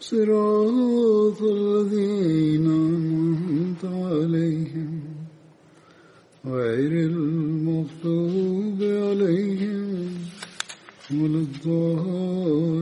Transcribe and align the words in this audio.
صراط 0.00 1.42
الذين 1.42 2.66
أنعمت 2.66 3.84
عليهم 3.84 5.02
غير 6.44 6.92
المغضوب 7.10 8.82
عليهم 8.82 10.14
ولا 11.10 11.38
الضالين 11.38 12.76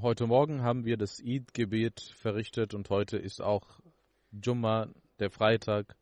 Heute 0.00 0.26
Morgen 0.26 0.62
haben 0.62 0.84
wir 0.84 0.96
das 0.96 1.22
Eid-Gebet 1.24 2.00
verrichtet 2.00 2.74
und 2.74 2.90
heute 2.90 3.18
ist 3.18 3.40
auch 3.40 3.80
Jumma, 4.32 4.88
der 5.20 5.30
Freitag. 5.30 5.94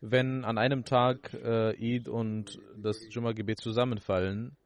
Wenn 0.00 0.44
an 0.44 0.58
einem 0.58 0.84
Tag 0.84 1.34
äh, 1.34 1.74
Eid 1.96 2.06
und 2.06 2.60
das 2.76 3.12
Jumma-Gebet 3.12 3.58
zusammenfallen, 3.58 4.52
pfleg, 4.52 4.59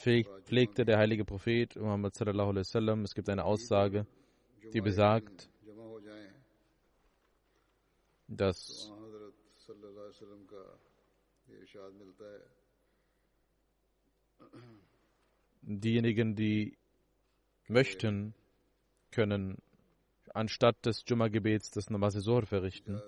pflegte 0.00 0.84
der 0.84 0.98
heilige 0.98 1.24
Prophet 1.24 1.76
Muhammad 1.76 2.14
sallallahu 2.14 2.50
alaihi 2.50 2.66
wasallam. 2.66 3.04
Es 3.04 3.14
gibt 3.14 3.28
eine 3.28 3.44
Aussage, 3.44 4.06
die 4.72 4.80
besagt, 4.80 5.50
dass 8.28 8.90
diejenigen, 15.62 16.34
die 16.34 16.76
möchten, 17.68 18.34
können 19.10 19.58
anstatt 20.32 20.76
des 20.86 21.04
Jumma-Gebets 21.06 21.70
das 21.72 21.90
Namaz 21.90 22.14
Zohr 22.22 22.46
verrichten. 22.46 23.02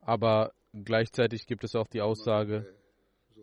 Aber 0.00 0.52
gleichzeitig 0.72 1.46
gibt 1.46 1.64
es 1.64 1.74
auch 1.74 1.88
die 1.88 2.00
Aussage, 2.00 2.79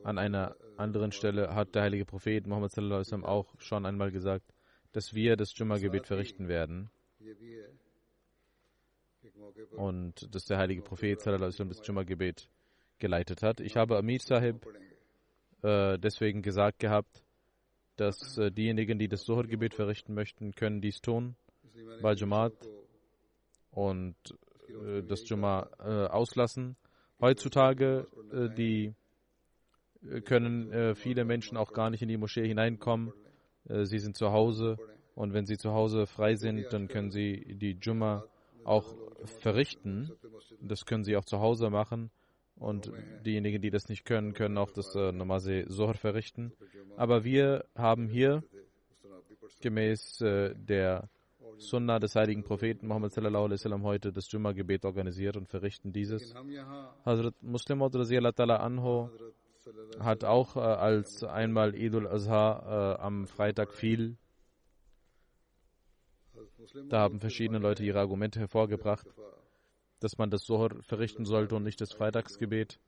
an 0.04 0.18
einer 0.18 0.56
anderen 0.78 1.12
Stelle 1.12 1.54
hat 1.54 1.76
der 1.76 1.84
heilige 1.84 2.06
Prophet 2.06 2.46
Muhammad 2.48 2.72
sallallahu 2.72 3.04
alaihi 3.12 3.26
auch 3.26 3.60
schon 3.60 3.86
einmal 3.86 4.12
gesagt, 4.12 4.54
dass 4.92 5.14
wir 5.14 5.36
das 5.36 5.58
Jumma-Gebet 5.58 6.08
verrichten 6.08 6.48
werden 6.48 6.90
und 9.76 10.34
dass 10.34 10.46
der 10.46 10.58
heilige 10.58 10.82
Prophet 10.82 11.20
sallallahu 11.22 11.52
alaihi 11.52 11.70
das 11.70 11.86
Jumma-Gebet 11.86 12.50
geleitet 13.00 13.44
hat. 13.44 13.60
Ich 13.60 13.76
habe 13.76 13.98
Amir 13.98 14.20
Sahib 14.20 14.66
äh, 15.64 15.98
deswegen 15.98 16.42
gesagt 16.42 16.80
gehabt, 16.80 17.24
dass 17.96 18.38
äh, 18.38 18.52
diejenigen, 18.52 19.00
die 19.00 19.08
das 19.08 19.24
Suhr-Gebet 19.24 19.74
verrichten 19.74 20.14
möchten, 20.14 20.54
können 20.54 20.82
dies 20.82 21.02
tun 21.02 21.36
bei 22.02 22.14
Jumat 22.14 22.54
und 23.72 24.16
äh, 24.70 25.04
das 25.04 25.28
Jumma 25.28 25.70
äh, 25.80 26.08
auslassen. 26.08 26.76
Heutzutage 27.20 28.08
äh, 28.32 28.50
die 28.56 28.94
können 30.26 30.72
äh, 30.72 30.96
viele 30.96 31.26
Menschen 31.26 31.58
auch 31.58 31.74
gar 31.74 31.90
nicht 31.90 32.02
in 32.02 32.10
die 32.10 32.18
Moschee 32.18 32.48
hineinkommen. 32.48 33.14
Äh, 33.70 33.86
sie 33.86 34.00
sind 34.00 34.18
zu 34.18 34.32
Hause 34.32 34.78
und 35.16 35.34
wenn 35.34 35.46
sie 35.46 35.58
zu 35.58 35.72
Hause 35.72 36.06
frei 36.06 36.36
sind, 36.36 36.66
dann 36.72 36.88
können 36.88 37.12
sie 37.12 37.56
die 37.58 37.78
Jumma 37.82 38.24
auch 38.64 38.96
verrichten. 39.26 40.12
Das 40.62 40.86
können 40.86 41.04
sie 41.04 41.18
auch 41.18 41.26
zu 41.26 41.40
Hause 41.40 41.70
machen. 41.70 42.12
Und 42.56 42.92
diejenigen, 43.26 43.62
die 43.62 43.70
das 43.70 43.88
nicht 43.88 44.04
können, 44.04 44.34
können 44.34 44.58
auch 44.58 44.72
das 44.72 44.96
äh, 44.96 45.12
Namaze 45.12 45.68
Zohr 45.68 45.94
verrichten. 45.94 46.54
Aber 46.96 47.24
wir 47.24 47.66
haben 47.76 48.08
hier 48.08 48.44
gemäß 49.62 50.22
äh, 50.22 50.56
der 50.56 51.10
Sunna 51.58 52.00
des 52.00 52.16
heiligen 52.16 52.44
Propheten 52.44 52.88
Muhammad 52.88 53.12
sallallahu 53.14 53.46
alaihi 53.46 53.60
wasallam 53.60 53.84
heute 53.84 54.12
das 54.12 54.32
Jumma-Gebet 54.32 54.86
organisiert 54.86 55.38
und 55.38 55.48
verrichten 55.48 55.92
dieses. 55.92 56.34
Hazrat 57.06 57.36
Muslim 57.42 57.82
anho 57.82 59.10
hat 60.00 60.24
auch, 60.24 60.56
äh, 60.56 60.60
als 60.60 61.24
einmal 61.24 61.76
Idul 61.76 62.08
Azha 62.08 62.96
äh, 62.96 63.02
am 63.02 63.28
Freitag 63.28 63.74
fiel, 63.74 64.18
da 66.90 67.00
haben 67.00 67.20
verschiedene 67.20 67.60
Leute 67.60 67.84
ihre 67.84 68.00
Argumente 68.00 68.40
hervorgebracht, 68.40 69.08
dass 70.00 70.18
man 70.18 70.30
das 70.30 70.44
Sohr 70.44 70.82
verrichten 70.82 71.26
sollte 71.26 71.56
und 71.56 71.64
nicht 71.64 71.82
das 71.82 71.94
Freitagsgebet. 71.94 72.80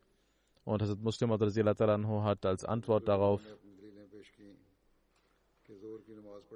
Und 0.64 0.82
Hazrat 0.82 1.00
Muslim 1.00 1.32
anhu 1.32 2.24
hat 2.24 2.46
als 2.46 2.64
Antwort 2.64 3.08
darauf 3.08 3.42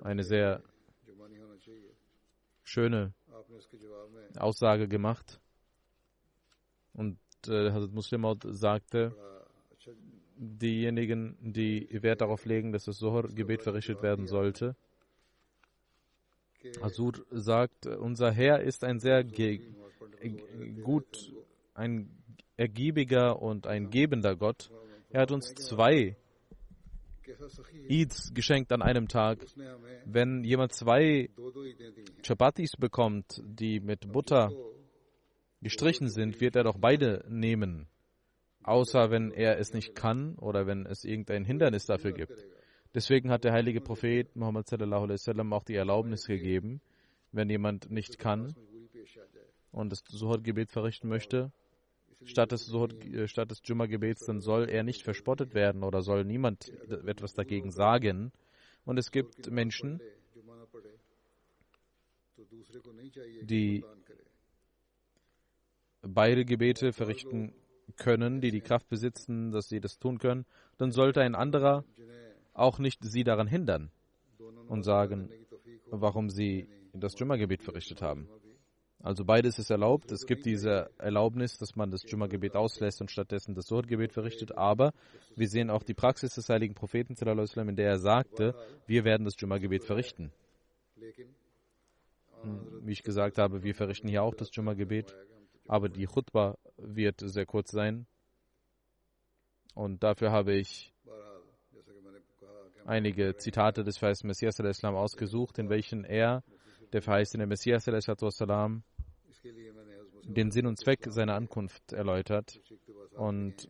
eine 0.01 0.23
sehr 0.23 0.61
schöne 2.63 3.13
Aussage 4.37 4.87
gemacht. 4.87 5.39
Und 6.93 7.17
äh, 7.47 7.71
Hazrat 7.71 7.91
Muslim 7.91 8.25
sagte, 8.51 9.15
äh, 9.17 9.32
diejenigen, 10.59 11.37
die 11.41 11.87
Wert 11.91 12.21
darauf 12.21 12.45
legen, 12.45 12.71
dass 12.71 12.85
das 12.85 12.97
Sohr-Gebet 12.97 13.63
verrichtet 13.63 14.01
werden 14.01 14.27
sollte. 14.27 14.75
Asur 16.81 17.13
sagt, 17.31 17.87
unser 17.87 18.31
Herr 18.31 18.61
ist 18.61 18.83
ein 18.83 18.99
sehr 18.99 19.23
gut, 20.83 21.33
ein 21.73 22.09
ergiebiger 22.55 23.41
und 23.41 23.67
ein 23.67 23.89
gebender 23.89 24.35
Gott. 24.35 24.71
Er 25.09 25.21
hat 25.21 25.31
uns 25.31 25.53
zwei 25.55 26.15
Eids 27.89 28.33
geschenkt 28.33 28.71
an 28.71 28.81
einem 28.81 29.07
Tag. 29.07 29.45
Wenn 30.05 30.43
jemand 30.43 30.73
zwei 30.73 31.29
Chapatis 32.25 32.71
bekommt, 32.77 33.41
die 33.43 33.79
mit 33.79 34.11
Butter 34.11 34.51
gestrichen 35.61 36.09
sind, 36.09 36.41
wird 36.41 36.55
er 36.55 36.63
doch 36.63 36.77
beide 36.77 37.25
nehmen 37.29 37.87
außer 38.63 39.11
wenn 39.11 39.31
er 39.31 39.59
es 39.59 39.73
nicht 39.73 39.95
kann 39.95 40.35
oder 40.35 40.67
wenn 40.67 40.85
es 40.85 41.03
irgendein 41.03 41.45
Hindernis 41.45 41.85
dafür 41.85 42.13
gibt. 42.13 42.45
Deswegen 42.93 43.31
hat 43.31 43.43
der 43.43 43.53
heilige 43.53 43.81
Prophet 43.81 44.35
Muhammad 44.35 44.67
sallallahu 44.67 45.03
alaihi 45.03 45.13
wasallam 45.13 45.53
auch 45.53 45.63
die 45.63 45.75
Erlaubnis 45.75 46.25
gegeben, 46.25 46.81
wenn 47.31 47.49
jemand 47.49 47.89
nicht 47.89 48.19
kann 48.19 48.55
und 49.71 49.91
das 49.91 50.03
Suhur-Gebet 50.07 50.71
verrichten 50.71 51.09
möchte, 51.09 51.51
statt 52.25 52.51
des, 52.51 52.65
Suhur, 52.65 52.89
äh, 53.01 53.27
statt 53.27 53.51
des 53.51 53.61
Jumma-Gebets, 53.63 54.25
dann 54.25 54.39
soll 54.39 54.69
er 54.69 54.83
nicht 54.83 55.01
verspottet 55.01 55.53
werden 55.53 55.83
oder 55.83 56.01
soll 56.01 56.23
niemand 56.23 56.69
etwas 57.07 57.33
dagegen 57.33 57.71
sagen. 57.71 58.31
Und 58.85 58.97
es 58.97 59.11
gibt 59.11 59.49
Menschen, 59.49 59.99
die 63.41 63.83
beide 66.01 66.45
Gebete 66.45 66.93
verrichten 66.93 67.53
können, 67.97 68.41
die 68.41 68.51
die 68.51 68.61
Kraft 68.61 68.89
besitzen, 68.89 69.51
dass 69.51 69.67
sie 69.67 69.79
das 69.79 69.99
tun 69.99 70.17
können, 70.19 70.45
dann 70.77 70.91
sollte 70.91 71.21
ein 71.21 71.35
anderer 71.35 71.83
auch 72.53 72.79
nicht 72.79 73.03
sie 73.03 73.23
daran 73.23 73.47
hindern 73.47 73.91
und 74.67 74.83
sagen, 74.83 75.29
warum 75.87 76.29
sie 76.29 76.67
das 76.93 77.17
Jumma-Gebet 77.17 77.63
verrichtet 77.63 78.01
haben. 78.01 78.29
Also 79.03 79.25
beides 79.25 79.59
ist 79.59 79.69
erlaubt. 79.69 80.11
Es 80.13 80.25
gibt 80.25 80.45
diese 80.45 80.89
Erlaubnis, 80.97 81.57
dass 81.57 81.75
man 81.75 81.91
das 81.91 82.09
Jumma-Gebet 82.09 82.55
auslässt 82.55 83.01
und 83.01 83.11
stattdessen 83.11 83.53
das 83.53 83.65
Suhr-Gebet 83.67 84.13
verrichtet. 84.13 84.57
Aber 84.57 84.93
wir 85.35 85.49
sehen 85.49 85.69
auch 85.69 85.83
die 85.83 85.93
Praxis 85.93 86.35
des 86.35 86.47
heiligen 86.47 86.73
Propheten, 86.73 87.15
in 87.19 87.75
der 87.75 87.87
er 87.87 87.99
sagte, 87.99 88.55
wir 88.87 89.03
werden 89.03 89.25
das 89.25 89.35
Jumma-Gebet 89.37 89.83
verrichten. 89.83 90.31
Hm, 92.43 92.79
wie 92.83 92.93
ich 92.93 93.03
gesagt 93.03 93.37
habe, 93.37 93.63
wir 93.63 93.75
verrichten 93.75 94.07
hier 94.07 94.23
auch 94.23 94.35
das 94.35 94.55
Jumma-Gebet 94.55 95.13
aber 95.67 95.89
die 95.89 96.05
Khutbah 96.05 96.57
wird 96.77 97.21
sehr 97.21 97.45
kurz 97.45 97.71
sein. 97.71 98.05
Und 99.75 100.03
dafür 100.03 100.31
habe 100.31 100.53
ich 100.53 100.93
einige 102.85 103.35
Zitate 103.37 103.83
des 103.83 103.97
verheißenen 103.97 104.29
Messias 104.29 104.59
al-Islam 104.59 104.95
ausgesucht, 104.95 105.57
in 105.57 105.69
welchen 105.69 106.03
er, 106.03 106.43
der 106.91 107.01
verheißene 107.01 107.47
Messias 107.47 107.87
al-Islam, 107.87 108.83
den 110.23 110.51
Sinn 110.51 110.67
und 110.67 110.77
Zweck 110.77 111.05
seiner 111.09 111.35
Ankunft 111.35 111.91
erläutert 111.91 112.59
und 113.15 113.67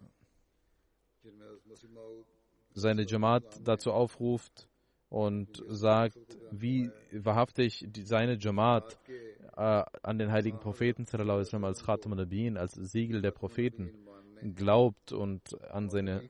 seine 2.74 3.04
Jamaat 3.04 3.62
dazu 3.64 3.92
aufruft 3.92 4.68
und 5.14 5.64
sagt, 5.68 6.18
wie 6.50 6.90
wahrhaftig 7.12 7.86
die, 7.88 8.02
seine 8.02 8.36
Jamaat 8.40 8.98
äh, 9.56 9.84
an 10.02 10.18
den 10.18 10.32
heiligen 10.32 10.60
Propheten 10.60 11.06
sallam, 11.06 11.64
als 11.64 11.86
Khatam 11.86 12.14
al 12.14 12.58
als 12.58 12.74
Siegel 12.74 13.22
der 13.22 13.30
Propheten 13.30 13.92
glaubt 14.56 15.12
und 15.12 15.42
an, 15.70 15.92
seine, 15.92 16.28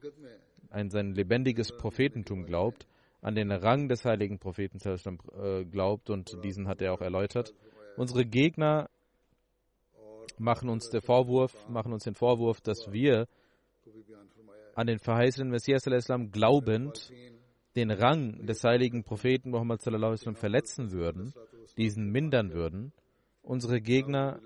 an 0.70 0.90
sein 0.90 1.14
lebendiges 1.14 1.72
Prophetentum 1.72 2.46
glaubt, 2.46 2.86
an 3.22 3.36
den 3.36 3.54
Rang 3.54 3.88
des 3.88 4.04
heiligen 4.04 4.38
Propheten 4.38 4.80
sallam, 4.80 5.18
äh, 5.42 5.64
glaubt 5.64 6.10
und 6.10 6.44
diesen 6.44 6.68
hat 6.68 6.82
er 6.82 6.92
auch 6.92 7.02
erläutert. 7.02 7.54
Unsere 7.96 8.26
Gegner 8.26 8.90
machen 10.38 10.68
uns 10.68 10.90
den 10.90 11.02
Vorwurf, 11.02 11.70
machen 11.70 11.94
uns 11.94 12.04
den 12.04 12.16
Vorwurf, 12.16 12.60
dass 12.60 12.92
wir 12.92 13.30
an 14.76 14.88
den 14.88 15.00
verheißenen 15.00 15.52
Messias 15.52 15.86
glaubend 16.32 17.14
den 17.76 17.92
Rang 17.92 18.46
des 18.46 18.64
heiligen 18.64 19.04
Propheten 19.04 19.52
Muhammad 19.52 19.82
sallam, 19.82 20.36
verletzen 20.36 20.92
würden, 20.92 21.34
diesen 21.78 22.12
mindern 22.12 22.54
würden. 22.54 22.94
Unsere 23.42 23.82
Gegner 23.82 24.40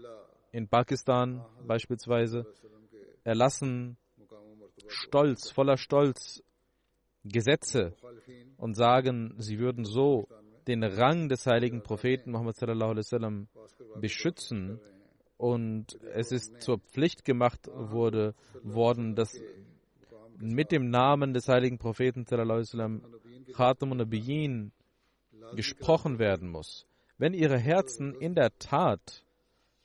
in 0.51 0.67
Pakistan 0.67 1.45
beispielsweise 1.65 2.45
erlassen 3.23 3.97
stolz, 4.87 5.51
voller 5.51 5.77
Stolz 5.77 6.43
Gesetze 7.23 7.93
und 8.57 8.75
sagen, 8.75 9.35
sie 9.37 9.59
würden 9.59 9.83
so 9.83 10.27
den 10.67 10.83
Rang 10.83 11.29
des 11.29 11.45
heiligen 11.45 11.83
Propheten 11.83 12.31
Muhammad 12.31 12.55
sallam, 12.55 13.47
beschützen 13.99 14.79
und 15.37 15.99
es 16.13 16.31
ist 16.31 16.61
zur 16.61 16.79
Pflicht 16.79 17.25
gemacht 17.25 17.67
wurde, 17.73 18.33
worden, 18.63 19.15
dass 19.15 19.39
mit 20.39 20.71
dem 20.71 20.89
Namen 20.89 21.33
des 21.33 21.47
heiligen 21.47 21.77
Propheten 21.77 22.25
Khatam 22.25 23.91
und 23.91 23.97
Nabiyin 23.97 24.71
gesprochen 25.55 26.19
werden 26.19 26.49
muss. 26.49 26.85
Wenn 27.17 27.33
ihre 27.33 27.57
Herzen 27.57 28.13
in 28.13 28.35
der 28.35 28.57
Tat 28.59 29.23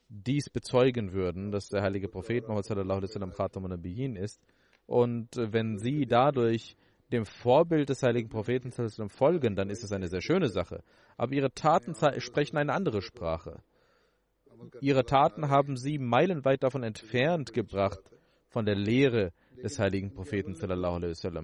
dies 0.08 0.50
bezeugen 0.50 1.12
würden, 1.12 1.50
dass 1.50 1.69
der 1.69 1.82
heilige 1.82 2.08
Prophet 2.08 2.46
Muhammad 2.49 2.66
Khatam 3.37 3.64
und 3.64 3.70
Nabiyin 3.70 4.16
ist, 4.16 4.43
und 4.87 5.28
wenn 5.37 5.78
sie 5.78 6.06
dadurch 6.06 6.76
dem 7.12 7.25
Vorbild 7.25 7.88
des 7.88 8.02
heiligen 8.02 8.28
Propheten 8.28 8.72
folgen, 9.08 9.54
dann 9.54 9.70
ist 9.70 9.84
es 9.84 9.93
eine 9.93 10.08
sehr 10.08 10.20
schöne 10.20 10.49
Sache. 10.49 10.82
Aber 11.16 11.32
ihre 11.32 11.52
Taten 11.52 11.94
sprechen 12.20 12.56
eine 12.56 12.72
andere 12.72 13.00
Sprache. 13.00 13.62
Ihre 14.81 15.04
Taten 15.04 15.49
haben 15.49 15.76
sie 15.76 15.99
meilenweit 15.99 16.62
davon 16.62 16.82
entfernt 16.82 17.52
gebracht, 17.52 18.00
von 18.49 18.66
der 18.66 18.76
Lehre 18.76 19.32
des 19.62 19.78
heiligen 19.78 20.12
Propheten. 20.12 20.52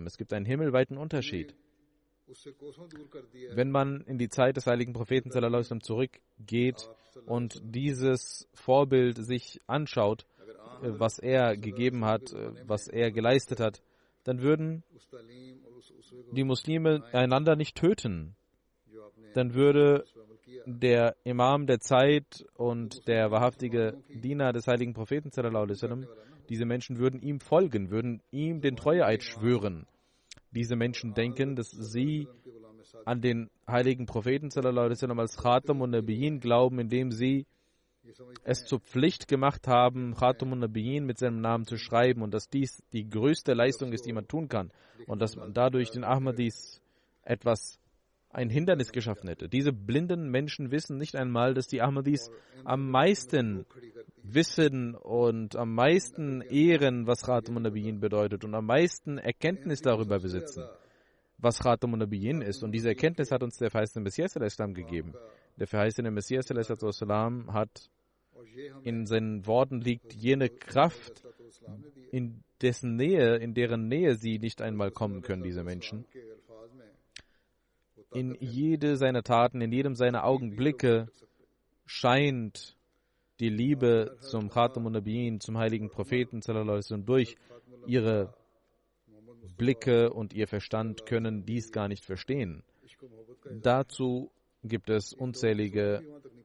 Es 0.06 0.16
gibt 0.16 0.32
einen 0.32 0.46
himmelweiten 0.46 0.96
Unterschied. 0.96 1.55
Wenn 3.55 3.70
man 3.70 4.02
in 4.02 4.19
die 4.19 4.28
Zeit 4.28 4.56
des 4.56 4.66
heiligen 4.66 4.93
Propheten 4.93 5.31
zurückgeht 5.31 6.90
und 7.26 7.60
dieses 7.62 8.49
Vorbild 8.52 9.16
sich 9.25 9.60
anschaut, 9.66 10.26
was 10.82 11.19
er 11.19 11.56
gegeben 11.56 12.05
hat, 12.05 12.34
was 12.66 12.88
er 12.88 13.10
geleistet 13.10 13.60
hat, 13.60 13.82
dann 14.25 14.43
würden 14.43 14.84
die 16.32 16.44
Muslime 16.44 17.02
einander 17.12 17.56
nicht 17.56 17.76
töten. 17.76 18.37
Dann 19.34 19.55
würde 19.55 20.05
der 20.66 21.16
Imam 21.25 21.66
der 21.66 21.81
Zeit 21.81 22.44
und 22.55 23.06
der 23.08 23.31
wahrhaftige 23.31 24.02
Diener 24.08 24.52
des 24.52 24.66
heiligen 24.66 24.93
Propheten, 24.93 25.31
diese 26.49 26.65
Menschen 26.65 26.99
würden 26.99 27.21
ihm 27.21 27.41
folgen, 27.41 27.91
würden 27.91 28.23
ihm 28.31 28.61
den 28.61 28.77
Treueeid 28.77 29.23
schwören. 29.23 29.87
Diese 30.50 30.77
Menschen 30.77 31.15
denken, 31.15 31.56
dass 31.56 31.71
sie 31.71 32.27
an 33.05 33.21
den 33.21 33.50
heiligen 33.67 34.06
Propheten 34.06 34.50
als 35.19 35.37
Khatam 35.37 35.83
und 35.83 35.91
Nabiyin 35.91 36.41
glauben, 36.41 36.79
indem 36.79 37.11
sie 37.11 37.47
es 38.45 38.65
zur 38.65 38.81
Pflicht 38.81 39.29
gemacht 39.29 39.69
haben, 39.69 40.15
Khatam 40.15 40.53
und 40.53 40.61
Nabiyin 40.61 41.05
mit 41.05 41.19
seinem 41.19 41.41
Namen 41.41 41.67
zu 41.67 41.77
schreiben 41.77 42.23
und 42.23 42.33
dass 42.33 42.49
dies 42.49 42.83
die 42.93 43.09
größte 43.09 43.53
Leistung 43.53 43.93
ist, 43.93 44.06
die 44.06 44.12
man 44.12 44.27
tun 44.27 44.49
kann 44.49 44.71
und 45.06 45.21
dass 45.21 45.37
man 45.37 45.53
dadurch 45.53 45.91
den 45.91 46.05
Ahmadis 46.05 46.81
etwas 47.23 47.79
ein 48.31 48.51
Hindernis 48.51 48.93
geschaffen 48.93 49.29
hätte. 49.29 49.49
Diese 49.49 49.73
blinden 49.73 50.31
Menschen 50.31 50.71
wissen 50.71 50.99
nicht 50.99 51.17
einmal, 51.17 51.55
dass 51.55 51.67
die 51.67 51.81
Ahmadis 51.81 52.31
am 52.65 52.91
meisten 52.91 53.65
wissen 54.23 54.95
und 54.95 55.57
am 55.57 55.75
meisten 55.75 56.43
ehren, 56.43 57.07
was 57.07 57.23
Khatam 57.23 57.63
Nabiyin 57.63 58.01
bedeutet 58.01 58.45
und 58.45 58.55
am 58.55 58.67
meisten 58.67 59.19
Erkenntnis 59.19 59.81
darüber 59.81 60.19
besitzen, 60.19 60.65
was 61.39 61.59
Khatam 61.59 61.93
Nabiyin 61.93 62.43
ist. 62.43 62.63
Und 62.63 62.73
diese 62.73 62.89
Erkenntnis 62.89 63.31
hat 63.31 63.43
uns 63.43 63.57
der 63.57 63.71
verheißene 63.71 64.03
Messias 64.03 64.37
al-Islam 64.37 64.75
gegeben. 64.75 65.15
Der 65.57 65.67
verheißene 65.67 66.11
Messias 66.11 66.51
al-Islam 66.51 67.53
hat 67.53 67.91
in 68.83 69.07
seinen 69.07 69.47
Worten 69.47 69.81
liegt 69.81 70.13
jene 70.13 70.49
Kraft, 70.49 71.23
in 72.13 72.43
dessen 72.63 72.97
Nähe, 72.97 73.37
in 73.37 73.55
deren 73.55 73.89
Nähe 73.89 74.15
sie 74.17 74.39
nicht 74.39 74.63
einmal 74.63 74.91
kommen 74.91 75.23
können, 75.23 75.43
diese 75.43 75.65
Menschen 75.65 76.07
in 78.12 78.37
jede 78.40 78.96
seiner 78.96 79.22
Taten, 79.22 79.60
in 79.60 79.72
jedem 79.72 79.94
seiner 79.94 80.25
Augenblicke 80.25 81.08
scheint 81.87 82.76
die 83.40 83.49
Liebe 83.49 84.16
zum 84.20 84.50
Khatam 84.50 84.90
Nabiyin, 84.90 85.40
zum 85.40 85.58
heiligen 85.58 85.90
Propheten 85.90 86.40
durch 87.05 87.37
ihre 87.87 88.34
Blicke 89.56 90.12
und 90.12 90.32
ihr 90.32 90.49
Verstand 90.49 91.06
können 91.06 91.44
dies 91.44 91.70
gar 91.70 91.88
nicht 91.88 92.05
verstehen. 92.05 92.62
Dazu 93.62 94.31
gibt 94.64 94.90
es 94.90 95.12
unzählige 95.12 96.02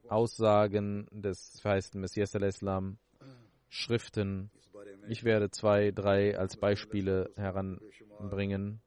Aussagen 0.08 1.08
des 1.10 1.60
verheißten 1.60 2.00
Messias 2.00 2.34
al-Islam, 2.34 2.98
Schriften. 3.68 4.50
Ich 5.08 5.24
werde 5.24 5.50
zwei, 5.50 5.90
drei 5.90 6.38
als 6.38 6.56
Beispiele 6.56 7.32
heranbringen 7.36 8.83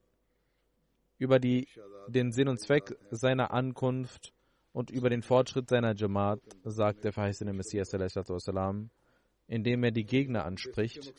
über 1.18 1.40
die, 1.40 1.68
den 2.08 2.32
Sinn 2.32 2.48
und 2.48 2.60
Zweck 2.60 2.96
seiner 3.12 3.52
Ankunft 3.52 4.34
und 4.72 4.92
über 4.92 5.10
den 5.10 5.24
Fortschritt 5.24 5.70
seiner 5.70 5.96
Jamaat 5.96 6.40
sagt 6.64 7.04
der 7.04 7.14
verheißene 7.14 7.54
Messias, 7.54 7.92
indem 9.48 9.84
er 9.84 9.92
die 9.92 10.06
Gegner 10.06 10.46
anspricht. 10.46 11.14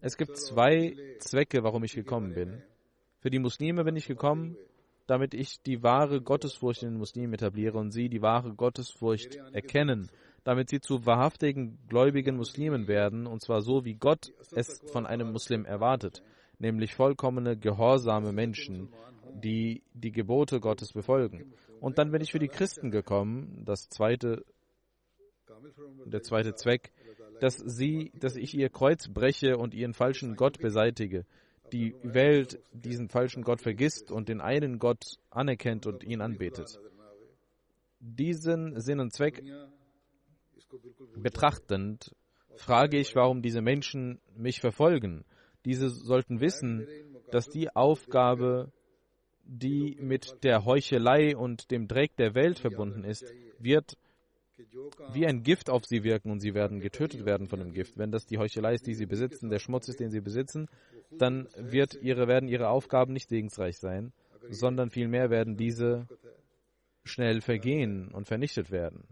Es 0.00 0.16
gibt 0.16 0.36
zwei 0.36 0.96
Zwecke, 1.18 1.62
warum 1.62 1.84
ich 1.84 1.92
gekommen 1.94 2.34
bin. 2.34 2.62
Für 3.20 3.30
die 3.30 3.38
Muslime 3.38 3.84
bin 3.84 3.96
ich 3.96 4.06
gekommen, 4.06 4.56
damit 5.06 5.34
ich 5.34 5.60
die 5.62 5.82
wahre 5.82 6.20
Gottesfurcht 6.22 6.82
in 6.82 6.90
den 6.90 6.98
Muslimen 6.98 7.34
etabliere 7.34 7.78
und 7.78 7.90
sie 7.90 8.08
die 8.08 8.22
wahre 8.22 8.54
Gottesfurcht 8.54 9.36
erkennen, 9.52 10.10
damit 10.42 10.70
sie 10.70 10.80
zu 10.80 11.06
wahrhaftigen 11.06 11.78
gläubigen 11.88 12.36
Muslimen 12.36 12.88
werden, 12.88 13.26
und 13.26 13.42
zwar 13.42 13.60
so, 13.62 13.84
wie 13.84 13.94
Gott 13.94 14.32
es 14.52 14.80
von 14.90 15.06
einem 15.06 15.30
Muslim 15.32 15.64
erwartet 15.64 16.22
nämlich 16.62 16.94
vollkommene, 16.94 17.56
gehorsame 17.58 18.32
Menschen, 18.32 18.88
die 19.34 19.82
die 19.92 20.12
Gebote 20.12 20.60
Gottes 20.60 20.92
befolgen. 20.92 21.52
Und 21.80 21.98
dann 21.98 22.12
bin 22.12 22.22
ich 22.22 22.30
für 22.30 22.38
die 22.38 22.48
Christen 22.48 22.90
gekommen, 22.90 23.64
das 23.66 23.88
zweite, 23.88 24.44
der 26.06 26.22
zweite 26.22 26.54
Zweck, 26.54 26.92
dass 27.40 27.56
sie, 27.56 28.12
dass 28.14 28.36
ich 28.36 28.54
ihr 28.54 28.68
Kreuz 28.68 29.08
breche 29.08 29.58
und 29.58 29.74
ihren 29.74 29.92
falschen 29.92 30.36
Gott 30.36 30.58
beseitige. 30.60 31.26
Die 31.72 31.96
Welt 32.02 32.60
diesen 32.72 33.08
falschen 33.08 33.42
Gott 33.42 33.60
vergisst 33.60 34.12
und 34.12 34.28
den 34.28 34.40
einen 34.40 34.78
Gott 34.78 35.18
anerkennt 35.30 35.86
und 35.86 36.04
ihn 36.04 36.20
anbetet. 36.20 36.78
Diesen 37.98 38.80
Sinn 38.80 39.00
und 39.00 39.12
Zweck 39.12 39.42
betrachtend 41.16 42.14
frage 42.54 42.98
ich, 42.98 43.16
warum 43.16 43.42
diese 43.42 43.62
Menschen 43.62 44.20
mich 44.36 44.60
verfolgen. 44.60 45.24
Diese 45.64 45.88
sollten 45.88 46.40
wissen, 46.40 46.86
dass 47.30 47.48
die 47.48 47.74
Aufgabe, 47.74 48.72
die 49.44 49.96
mit 50.00 50.42
der 50.44 50.64
Heuchelei 50.64 51.36
und 51.36 51.70
dem 51.70 51.88
Dreck 51.88 52.16
der 52.16 52.34
Welt 52.34 52.58
verbunden 52.58 53.04
ist, 53.04 53.32
wird 53.58 53.96
wie 55.12 55.26
ein 55.26 55.42
Gift 55.42 55.70
auf 55.70 55.84
sie 55.84 56.04
wirken 56.04 56.30
und 56.30 56.40
sie 56.40 56.54
werden 56.54 56.80
getötet 56.80 57.24
werden 57.24 57.48
von 57.48 57.58
dem 57.58 57.72
Gift. 57.72 57.98
Wenn 57.98 58.12
das 58.12 58.26
die 58.26 58.38
Heuchelei 58.38 58.74
ist, 58.74 58.86
die 58.86 58.94
sie 58.94 59.06
besitzen, 59.06 59.50
der 59.50 59.58
Schmutz 59.58 59.88
ist, 59.88 60.00
den 60.00 60.10
sie 60.10 60.20
besitzen, 60.20 60.68
dann 61.10 61.48
wird 61.56 61.94
ihre, 62.00 62.28
werden 62.28 62.48
ihre 62.48 62.68
Aufgaben 62.68 63.12
nicht 63.12 63.28
segensreich 63.28 63.78
sein, 63.78 64.12
sondern 64.50 64.90
vielmehr 64.90 65.30
werden 65.30 65.56
diese 65.56 66.06
schnell 67.04 67.40
vergehen 67.40 68.12
und 68.12 68.26
vernichtet 68.28 68.70
werden. 68.70 69.04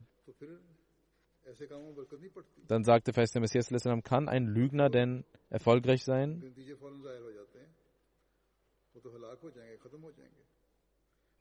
Dann 2.68 2.84
sagte 2.84 3.12
Feist 3.12 3.34
der 3.34 3.40
Messias, 3.40 3.70
kann 4.02 4.28
ein 4.28 4.46
Lügner 4.46 4.90
denn 4.90 5.24
erfolgreich 5.48 6.04
sein? 6.04 6.42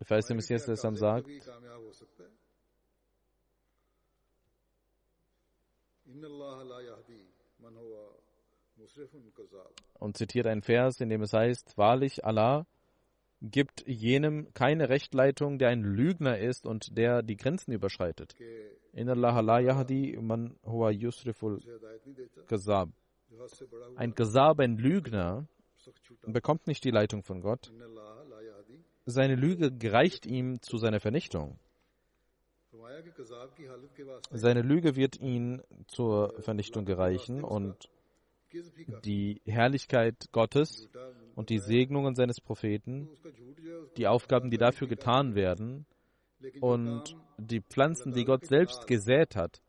Feist 0.04 0.30
der 0.30 0.36
Messias 0.36 0.66
sagt, 0.96 1.30
und 10.00 10.18
zitiert 10.18 10.48
einen 10.48 10.62
Vers, 10.62 11.01
in 11.01 11.10
dem 11.10 11.22
es 11.22 11.34
heißt, 11.34 11.78
wahrlich 11.78 12.25
Allah 12.25 12.66
gibt 13.42 13.86
jenem 13.88 14.54
keine 14.54 14.89
Rechtleitung, 14.89 15.60
der 15.60 15.70
ein 15.70 15.82
Lügner 15.82 16.39
ist 16.39 16.66
und 16.66 16.98
der 16.98 17.22
die 17.22 17.38
Grenzen 17.38 17.72
überschreitet. 17.72 18.34
Okay. 18.36 18.78
In 18.93 19.10
Allah 19.10 19.41
la 19.41 19.60
yahdi 19.60 20.17
man 20.22 20.55
huwa 20.65 20.91
yusriful 20.91 21.60
kazab. 22.48 22.89
Ein 23.96 24.15
Kazab, 24.15 24.60
ein 24.60 24.77
Lügner, 24.77 25.48
bekommt 26.25 26.67
nicht 26.67 26.84
die 26.84 26.91
Leitung 26.91 27.24
von 27.24 27.41
Gott. 27.41 27.72
Seine 29.05 29.36
Lüge 29.36 29.72
gereicht 29.72 30.25
ihm 30.25 30.62
zu 30.62 30.77
seiner 30.77 31.00
Vernichtung. 31.00 31.58
Seine 34.31 34.62
Lüge 34.62 34.96
wird 34.96 35.19
ihn 35.19 35.62
zur 35.88 36.34
Vernichtung 36.41 36.86
gereichen 36.86 37.43
und 37.43 37.89
die 39.05 39.41
Herrlichkeit 39.46 40.31
Gottes 40.31 40.89
und 41.36 41.50
die 41.50 41.60
Segnungen 41.60 42.15
seines 42.15 42.41
Propheten, 42.41 43.10
die 43.98 44.08
Aufgaben, 44.08 44.50
die 44.50 44.58
dafür 44.58 44.88
getan 44.88 45.36
werden, 45.36 45.86
und 46.62 47.15
die 47.38 47.62
Pflanzen, 47.62 48.13
die 48.13 48.25
Gott 48.25 48.46
selbst 48.46 48.88
gesät 48.88 49.36
hat, 49.36 49.62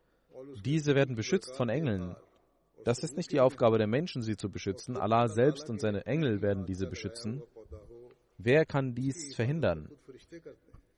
diese 0.63 0.95
werden 0.95 1.15
beschützt 1.15 1.55
von 1.55 1.69
Engeln. 1.69 2.15
Das 2.83 3.03
ist 3.03 3.15
nicht 3.15 3.31
die 3.31 3.39
Aufgabe 3.39 3.77
der 3.77 3.87
Menschen, 3.87 4.23
sie 4.23 4.37
zu 4.37 4.49
beschützen. 4.49 4.97
Allah 4.97 5.27
selbst 5.27 5.69
und 5.69 5.79
seine 5.79 6.05
Engel 6.05 6.41
werden 6.41 6.65
diese 6.65 6.87
beschützen. 6.87 7.43
Wer 8.37 8.65
kann 8.65 8.95
dies 8.95 9.35
verhindern? 9.35 9.89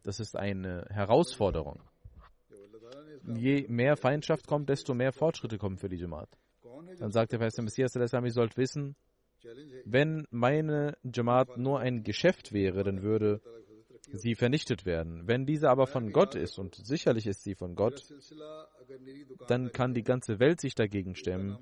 Das 0.03 0.19
ist 0.19 0.37
eine 0.37 0.85
Herausforderung. 0.89 1.81
Je 3.25 3.65
mehr 3.67 3.97
Feindschaft 3.97 4.47
kommt, 4.47 4.69
desto 4.69 4.93
mehr 4.93 5.11
Fortschritte 5.11 5.57
kommen 5.57 5.77
für 5.77 5.89
die 5.89 5.97
Jamaat. 5.97 6.29
Dann 6.99 7.11
sagt 7.11 7.31
der 7.31 7.39
Vers 7.39 7.55
der 7.55 7.63
Messias, 7.63 7.95
ihr 7.95 8.31
sollt 8.31 8.57
wissen, 8.57 8.95
wenn 9.85 10.25
meine 10.29 10.97
Jamaat 11.03 11.57
nur 11.57 11.79
ein 11.79 12.03
Geschäft 12.03 12.53
wäre, 12.53 12.83
dann 12.83 13.01
würde 13.01 13.41
sie 14.13 14.35
vernichtet 14.35 14.85
werden. 14.85 15.27
Wenn 15.27 15.45
diese 15.45 15.69
aber 15.69 15.87
von 15.87 16.11
Gott 16.11 16.35
ist, 16.35 16.59
und 16.59 16.75
sicherlich 16.75 17.27
ist 17.27 17.43
sie 17.43 17.55
von 17.55 17.75
Gott, 17.75 18.03
dann 19.47 19.71
kann 19.71 19.93
die 19.93 20.03
ganze 20.03 20.39
Welt 20.39 20.61
sich 20.61 20.75
dagegen 20.75 21.15
stemmen. 21.15 21.57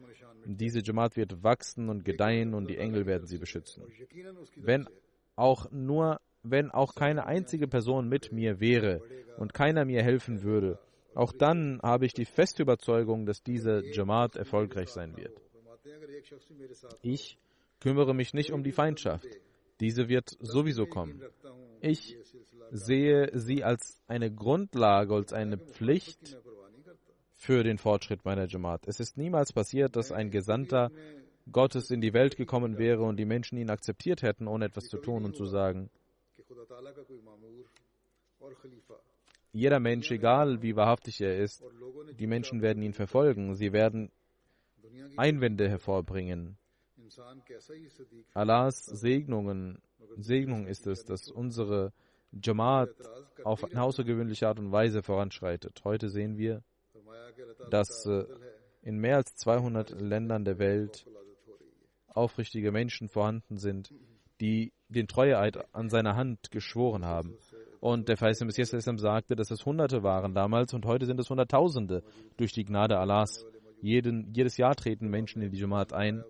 Diese 0.45 0.81
Jamaat 0.81 1.15
wird 1.15 1.43
wachsen 1.43 1.89
und 1.89 2.03
gedeihen 2.03 2.53
und 2.53 2.69
die 2.69 2.77
Engel 2.77 3.05
werden 3.05 3.27
sie 3.27 3.37
beschützen. 3.37 3.83
Wenn 4.57 4.87
auch 5.35 5.71
nur, 5.71 6.19
wenn 6.43 6.71
auch 6.71 6.95
keine 6.95 7.25
einzige 7.25 7.67
Person 7.67 8.09
mit 8.09 8.31
mir 8.31 8.59
wäre 8.59 9.01
und 9.37 9.53
keiner 9.53 9.85
mir 9.85 10.03
helfen 10.03 10.43
würde, 10.43 10.79
auch 11.13 11.31
dann 11.31 11.79
habe 11.83 12.05
ich 12.05 12.13
die 12.13 12.25
feste 12.25 12.63
Überzeugung, 12.63 13.25
dass 13.25 13.43
diese 13.43 13.83
Jamaat 13.85 14.35
erfolgreich 14.35 14.89
sein 14.89 15.15
wird. 15.17 15.41
Ich 17.01 17.37
kümmere 17.79 18.13
mich 18.13 18.33
nicht 18.33 18.51
um 18.51 18.63
die 18.63 18.71
Feindschaft. 18.71 19.27
Diese 19.79 20.09
wird 20.09 20.37
sowieso 20.39 20.85
kommen. 20.85 21.21
Ich 21.81 22.17
sehe 22.71 23.37
sie 23.37 23.63
als 23.63 24.01
eine 24.07 24.31
Grundlage, 24.31 25.13
als 25.15 25.33
eine 25.33 25.57
Pflicht 25.57 26.37
für 27.35 27.63
den 27.63 27.77
Fortschritt 27.77 28.23
meiner 28.23 28.47
Jamaat. 28.47 28.87
Es 28.87 28.99
ist 28.99 29.17
niemals 29.17 29.51
passiert, 29.51 29.95
dass 29.95 30.11
ein 30.11 30.29
Gesandter 30.29 30.91
Gottes 31.51 31.89
in 31.89 31.99
die 31.99 32.13
Welt 32.13 32.37
gekommen 32.37 32.77
wäre 32.77 33.01
und 33.03 33.17
die 33.17 33.25
Menschen 33.25 33.57
ihn 33.57 33.71
akzeptiert 33.71 34.21
hätten, 34.21 34.47
ohne 34.47 34.65
etwas 34.65 34.85
zu 34.85 34.97
tun 34.99 35.25
und 35.25 35.35
zu 35.35 35.45
sagen. 35.45 35.89
Jeder 39.53 39.79
Mensch, 39.79 40.11
egal 40.11 40.61
wie 40.61 40.75
wahrhaftig 40.75 41.19
er 41.19 41.37
ist, 41.39 41.63
die 42.19 42.27
Menschen 42.27 42.61
werden 42.61 42.83
ihn 42.83 42.93
verfolgen, 42.93 43.55
sie 43.55 43.73
werden 43.73 44.11
Einwände 45.17 45.67
hervorbringen. 45.67 46.57
Allahs 48.33 48.85
Segnungen, 48.85 49.81
Segnung 50.17 50.67
ist 50.67 50.87
es, 50.87 51.05
dass 51.05 51.29
unsere 51.29 51.93
Jamaat 52.31 52.89
auf 53.43 53.63
eine 53.63 53.81
außergewöhnliche 53.81 54.47
Art 54.47 54.59
und 54.59 54.71
Weise 54.71 55.03
voranschreitet. 55.03 55.81
Heute 55.83 56.09
sehen 56.09 56.37
wir, 56.37 56.63
dass 57.69 58.05
äh, 58.05 58.25
in 58.81 58.97
mehr 58.97 59.17
als 59.17 59.35
200 59.35 59.91
Ländern 59.99 60.45
der 60.45 60.59
Welt 60.59 61.05
aufrichtige 62.07 62.71
Menschen 62.71 63.09
vorhanden 63.09 63.57
sind, 63.57 63.93
die 64.39 64.73
den 64.89 65.07
Treueeid 65.07 65.73
an 65.73 65.89
seiner 65.89 66.15
Hand 66.15 66.51
geschworen 66.51 67.05
haben. 67.05 67.37
Und 67.79 68.09
der 68.09 68.17
Feist 68.17 68.43
Messias 68.43 68.69
sagte, 68.69 69.35
dass 69.35 69.51
es 69.51 69.65
Hunderte 69.65 70.03
waren 70.03 70.33
damals 70.33 70.73
und 70.73 70.85
heute 70.85 71.05
sind 71.05 71.19
es 71.19 71.29
Hunderttausende 71.29 72.03
durch 72.37 72.51
die 72.51 72.65
Gnade 72.65 72.97
Allahs. 72.97 73.45
Jeden, 73.81 74.33
jedes 74.33 74.57
Jahr 74.57 74.75
treten 74.75 75.09
Menschen 75.09 75.41
in 75.41 75.51
die 75.51 75.57
Jamaat 75.57 75.93
ein 75.93 76.23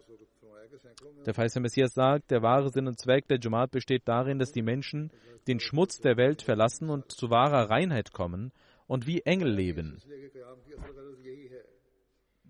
der 1.26 1.34
verheißene 1.34 1.62
Messias 1.62 1.94
sagt, 1.94 2.32
der 2.32 2.42
wahre 2.42 2.70
Sinn 2.70 2.88
und 2.88 3.00
Zweck 3.00 3.28
der 3.28 3.40
Jamaat 3.40 3.72
besteht 3.72 4.08
darin, 4.08 4.40
dass 4.40 4.52
die 4.52 4.62
Menschen 4.62 5.12
den 5.48 5.60
Schmutz 5.60 6.00
der 6.00 6.18
Welt 6.18 6.42
verlassen 6.42 6.90
und 6.90 7.12
zu 7.12 7.30
wahrer 7.30 7.70
Reinheit 7.70 8.12
kommen 8.12 8.52
und 8.88 9.08
wie 9.08 9.22
Engel 9.22 9.52
leben. 9.52 10.00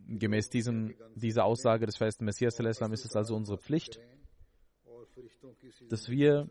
Gemäß 0.08 0.50
diesem, 0.50 0.94
dieser 1.16 1.46
Aussage 1.46 1.86
des 1.86 1.98
verheißten 1.98 2.26
Messias 2.26 2.60
ist 2.60 3.06
es 3.06 3.16
also 3.16 3.36
unsere 3.36 3.58
Pflicht, 3.58 4.00
dass 5.90 6.10
wir 6.10 6.50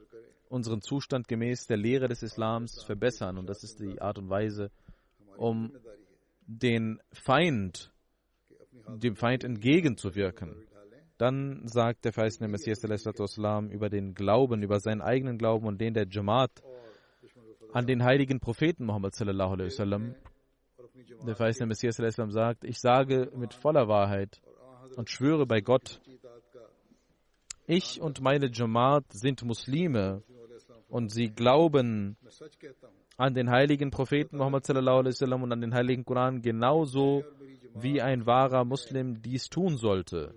unseren 0.48 0.80
Zustand 0.82 1.28
gemäß 1.28 1.66
der 1.66 1.76
Lehre 1.76 2.08
des 2.08 2.22
Islams 2.22 2.82
verbessern. 2.82 3.38
Und 3.38 3.48
das 3.48 3.62
ist 3.62 3.80
die 3.80 4.00
Art 4.00 4.18
und 4.18 4.28
Weise, 4.28 4.70
um 5.36 5.72
den 6.46 7.00
Feind, 7.12 7.92
dem 8.88 9.16
Feind 9.16 9.44
entgegenzuwirken. 9.44 10.66
Dann 11.20 11.68
sagt 11.68 12.06
der 12.06 12.14
verheißene 12.14 12.48
Messias 12.48 12.80
Salam 12.80 13.68
über 13.68 13.90
den 13.90 14.14
Glauben, 14.14 14.62
über 14.62 14.80
seinen 14.80 15.02
eigenen 15.02 15.36
Glauben 15.36 15.66
und 15.66 15.78
den 15.78 15.92
der 15.92 16.06
Jamaat 16.08 16.62
an 17.74 17.86
den 17.86 18.02
heiligen 18.02 18.40
Propheten 18.40 18.86
Muhammad 18.86 19.14
sallallahu 19.14 19.52
alaihi 19.52 19.66
wasallam. 19.66 20.14
Der 21.26 21.36
verheißene 21.36 21.66
Messias 21.66 21.96
sallam, 21.96 22.30
sagt, 22.30 22.64
ich 22.64 22.80
sage 22.80 23.30
mit 23.36 23.52
voller 23.52 23.86
Wahrheit 23.86 24.40
und 24.96 25.10
schwöre 25.10 25.44
bei 25.44 25.60
Gott, 25.60 26.00
ich 27.66 28.00
und 28.00 28.22
meine 28.22 28.50
Jamaat 28.50 29.04
sind 29.12 29.44
Muslime 29.44 30.22
und 30.88 31.10
sie 31.12 31.28
glauben 31.28 32.16
an 33.18 33.34
den 33.34 33.50
heiligen 33.50 33.90
Propheten 33.90 34.38
Muhammad 34.38 34.64
sallallahu 34.64 35.00
alaihi 35.00 35.12
wasallam 35.12 35.42
und 35.42 35.52
an 35.52 35.60
den 35.60 35.74
heiligen 35.74 36.06
Koran 36.06 36.40
genauso 36.40 37.24
wie 37.74 38.00
ein 38.00 38.24
wahrer 38.24 38.64
Muslim 38.64 39.20
dies 39.20 39.50
tun 39.50 39.76
sollte 39.76 40.34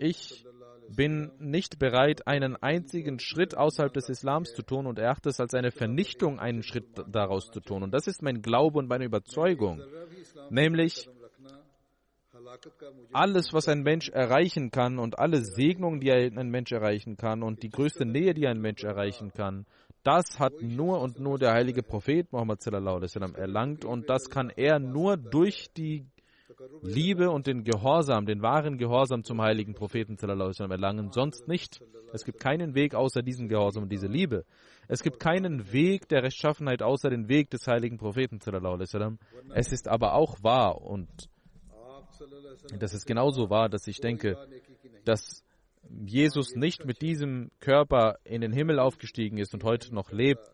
ich 0.00 0.44
bin 0.88 1.30
nicht 1.38 1.78
bereit, 1.78 2.26
einen 2.26 2.56
einzigen 2.56 3.20
Schritt 3.20 3.56
außerhalb 3.56 3.92
des 3.92 4.08
Islams 4.08 4.52
zu 4.54 4.62
tun 4.62 4.86
und 4.86 4.98
erachte 4.98 5.28
es 5.28 5.38
als 5.40 5.54
eine 5.54 5.70
Vernichtung, 5.70 6.40
einen 6.40 6.62
Schritt 6.62 6.86
daraus 7.08 7.50
zu 7.50 7.60
tun. 7.60 7.82
Und 7.82 7.92
das 7.92 8.06
ist 8.06 8.22
mein 8.22 8.42
Glaube 8.42 8.78
und 8.78 8.88
meine 8.88 9.04
Überzeugung. 9.04 9.82
Nämlich, 10.50 11.08
alles, 13.12 13.52
was 13.52 13.68
ein 13.68 13.82
Mensch 13.82 14.08
erreichen 14.08 14.70
kann 14.70 14.98
und 14.98 15.18
alle 15.18 15.44
Segnungen, 15.44 16.00
die 16.00 16.10
ein 16.10 16.50
Mensch 16.50 16.72
erreichen 16.72 17.16
kann 17.16 17.42
und 17.42 17.62
die 17.62 17.70
größte 17.70 18.04
Nähe, 18.04 18.34
die 18.34 18.48
ein 18.48 18.60
Mensch 18.60 18.82
erreichen 18.82 19.32
kann, 19.32 19.66
das 20.02 20.38
hat 20.38 20.54
nur 20.62 21.00
und 21.00 21.20
nur 21.20 21.38
der 21.38 21.52
heilige 21.52 21.82
Prophet 21.82 22.32
Muhammad 22.32 22.62
sallallahu 22.62 22.96
alaihi 22.96 23.10
wasallam 23.10 23.34
erlangt 23.34 23.84
und 23.84 24.08
das 24.08 24.30
kann 24.30 24.50
er 24.50 24.78
nur 24.78 25.18
durch 25.18 25.70
die 25.76 26.06
Liebe 26.82 27.30
und 27.30 27.46
den 27.46 27.64
Gehorsam, 27.64 28.26
den 28.26 28.42
wahren 28.42 28.78
Gehorsam 28.78 29.24
zum 29.24 29.40
heiligen 29.40 29.74
Propheten 29.74 30.16
erlangen, 30.18 31.10
sonst 31.12 31.48
nicht. 31.48 31.82
Es 32.12 32.24
gibt 32.24 32.40
keinen 32.40 32.74
Weg 32.74 32.94
außer 32.94 33.22
diesem 33.22 33.48
Gehorsam 33.48 33.84
und 33.84 33.92
diese 33.92 34.06
Liebe. 34.06 34.44
Es 34.88 35.02
gibt 35.02 35.20
keinen 35.20 35.72
Weg 35.72 36.08
der 36.08 36.22
Rechtschaffenheit 36.22 36.82
außer 36.82 37.10
den 37.10 37.28
Weg 37.28 37.50
des 37.50 37.66
heiligen 37.66 37.98
Propheten. 37.98 38.40
Es 39.54 39.72
ist 39.72 39.88
aber 39.88 40.14
auch 40.14 40.42
wahr 40.42 40.80
und 40.82 41.28
das 42.78 42.94
ist 42.94 43.06
genauso 43.06 43.50
wahr, 43.50 43.68
dass 43.68 43.86
ich 43.86 44.00
denke, 44.00 44.36
dass 45.04 45.44
Jesus 45.88 46.54
nicht 46.54 46.84
mit 46.84 47.00
diesem 47.00 47.50
Körper 47.60 48.18
in 48.24 48.42
den 48.42 48.52
Himmel 48.52 48.78
aufgestiegen 48.78 49.38
ist 49.38 49.54
und 49.54 49.64
heute 49.64 49.94
noch 49.94 50.12
lebt, 50.12 50.50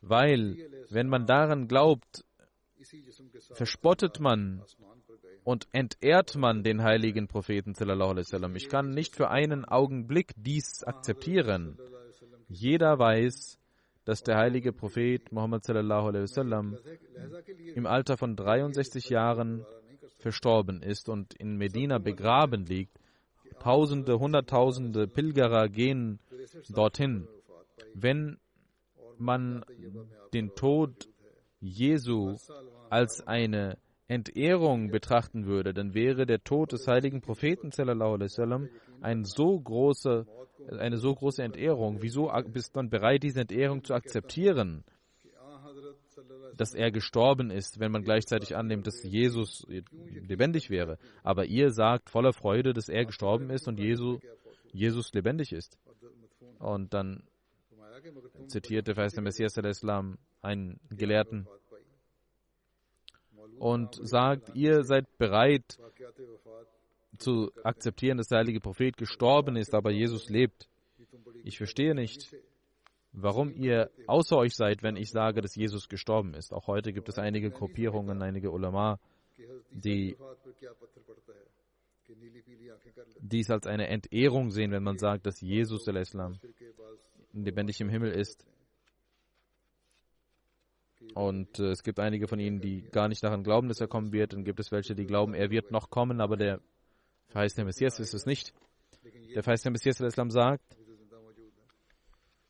weil 0.00 0.56
wenn 0.90 1.08
man 1.08 1.26
daran 1.26 1.68
glaubt, 1.68 2.24
verspottet 3.52 4.18
man 4.18 4.62
und 5.44 5.66
entehrt 5.72 6.36
man 6.36 6.62
den 6.62 6.82
heiligen 6.82 7.28
Propheten. 7.28 7.74
Ich 8.54 8.68
kann 8.68 8.90
nicht 8.90 9.16
für 9.16 9.30
einen 9.30 9.64
Augenblick 9.64 10.32
dies 10.36 10.84
akzeptieren. 10.84 11.78
Jeder 12.48 12.98
weiß, 12.98 13.58
dass 14.04 14.22
der 14.22 14.36
heilige 14.36 14.72
Prophet 14.72 15.30
Muhammad 15.32 15.64
sallam, 15.64 16.76
im 17.74 17.86
Alter 17.86 18.16
von 18.16 18.36
63 18.36 19.08
Jahren 19.08 19.64
verstorben 20.18 20.82
ist 20.82 21.08
und 21.08 21.34
in 21.34 21.56
Medina 21.56 21.98
begraben 21.98 22.66
liegt. 22.66 22.98
Tausende, 23.60 24.18
Hunderttausende 24.18 25.06
Pilgerer 25.06 25.68
gehen 25.68 26.18
dorthin. 26.68 27.28
Wenn 27.94 28.38
man 29.18 29.64
den 30.32 30.54
Tod 30.54 31.08
Jesu 31.60 32.36
als 32.90 33.24
eine 33.26 33.78
Entehrung 34.12 34.90
betrachten 34.90 35.46
würde, 35.46 35.72
dann 35.74 35.94
wäre 35.94 36.26
der 36.26 36.42
Tod 36.44 36.72
des 36.72 36.86
heiligen 36.86 37.20
Propheten 37.20 37.70
sallam, 37.70 38.68
ein 39.00 39.24
so 39.24 39.58
große, 39.58 40.26
eine 40.78 40.98
so 40.98 41.14
große 41.14 41.42
Entehrung. 41.42 42.02
Wieso 42.02 42.30
bist 42.48 42.74
du 42.74 42.80
dann 42.80 42.90
bereit, 42.90 43.22
diese 43.22 43.40
Entehrung 43.40 43.84
zu 43.84 43.94
akzeptieren? 43.94 44.84
dass 46.56 46.74
er 46.74 46.90
gestorben 46.90 47.50
ist, 47.50 47.80
wenn 47.80 47.92
man 47.92 48.02
gleichzeitig 48.02 48.54
annimmt, 48.54 48.86
dass 48.86 49.02
Jesus 49.02 49.66
lebendig 49.66 50.70
wäre. 50.70 50.98
Aber 51.22 51.46
ihr 51.46 51.70
sagt 51.70 52.10
voller 52.10 52.32
Freude, 52.32 52.72
dass 52.72 52.88
er 52.88 53.04
gestorben 53.04 53.50
ist 53.50 53.68
und 53.68 53.80
Jesu, 53.80 54.18
Jesus 54.72 55.12
lebendig 55.12 55.52
ist. 55.52 55.78
Und 56.58 56.92
dann 56.92 57.22
zitiert 58.48 58.86
der 58.86 58.94
Feist 58.94 59.16
der 59.16 59.22
Messias 59.22 59.56
al-Islam 59.58 60.18
einen 60.40 60.78
Gelehrten 60.90 61.46
und 63.62 63.94
sagt, 64.02 64.56
ihr 64.56 64.82
seid 64.82 65.06
bereit 65.18 65.78
zu 67.18 67.52
akzeptieren, 67.62 68.18
dass 68.18 68.26
der 68.26 68.38
heilige 68.38 68.58
Prophet 68.58 68.96
gestorben 68.96 69.54
ist, 69.54 69.72
aber 69.72 69.92
Jesus 69.92 70.28
lebt. 70.28 70.68
Ich 71.44 71.58
verstehe 71.58 71.94
nicht, 71.94 72.34
warum 73.12 73.52
ihr 73.52 73.88
außer 74.08 74.36
euch 74.36 74.56
seid, 74.56 74.82
wenn 74.82 74.96
ich 74.96 75.12
sage, 75.12 75.42
dass 75.42 75.54
Jesus 75.54 75.88
gestorben 75.88 76.34
ist. 76.34 76.52
Auch 76.52 76.66
heute 76.66 76.92
gibt 76.92 77.08
es 77.08 77.20
einige 77.20 77.52
Gruppierungen, 77.52 78.20
einige 78.20 78.50
Ulama, 78.50 78.98
die 79.70 80.16
dies 83.20 83.48
als 83.48 83.68
eine 83.68 83.86
Entehrung 83.86 84.50
sehen, 84.50 84.72
wenn 84.72 84.82
man 84.82 84.98
sagt, 84.98 85.24
dass 85.24 85.40
Jesus 85.40 85.84
der 85.84 85.94
Islam 85.94 86.40
lebendig 87.32 87.80
im 87.80 87.90
Himmel 87.90 88.10
ist. 88.10 88.44
Und 91.14 91.58
äh, 91.58 91.70
es 91.70 91.82
gibt 91.82 92.00
einige 92.00 92.26
von 92.28 92.38
ihnen, 92.38 92.60
die 92.60 92.82
gar 92.82 93.08
nicht 93.08 93.22
daran 93.22 93.42
glauben, 93.42 93.68
dass 93.68 93.80
er 93.80 93.88
kommen 93.88 94.12
wird. 94.12 94.32
Dann 94.32 94.44
gibt 94.44 94.60
es 94.60 94.72
welche, 94.72 94.94
die 94.94 95.06
glauben, 95.06 95.34
er 95.34 95.50
wird 95.50 95.70
noch 95.70 95.90
kommen, 95.90 96.20
aber 96.20 96.36
der 96.36 96.60
verheißene 97.28 97.64
Messias 97.64 98.00
ist 98.00 98.14
es 98.14 98.26
nicht. 98.26 98.52
Der 99.34 99.42
verheißene 99.42 99.72
Messias 99.72 99.98
der 99.98 100.06
Islam 100.08 100.30
sagt, 100.30 100.76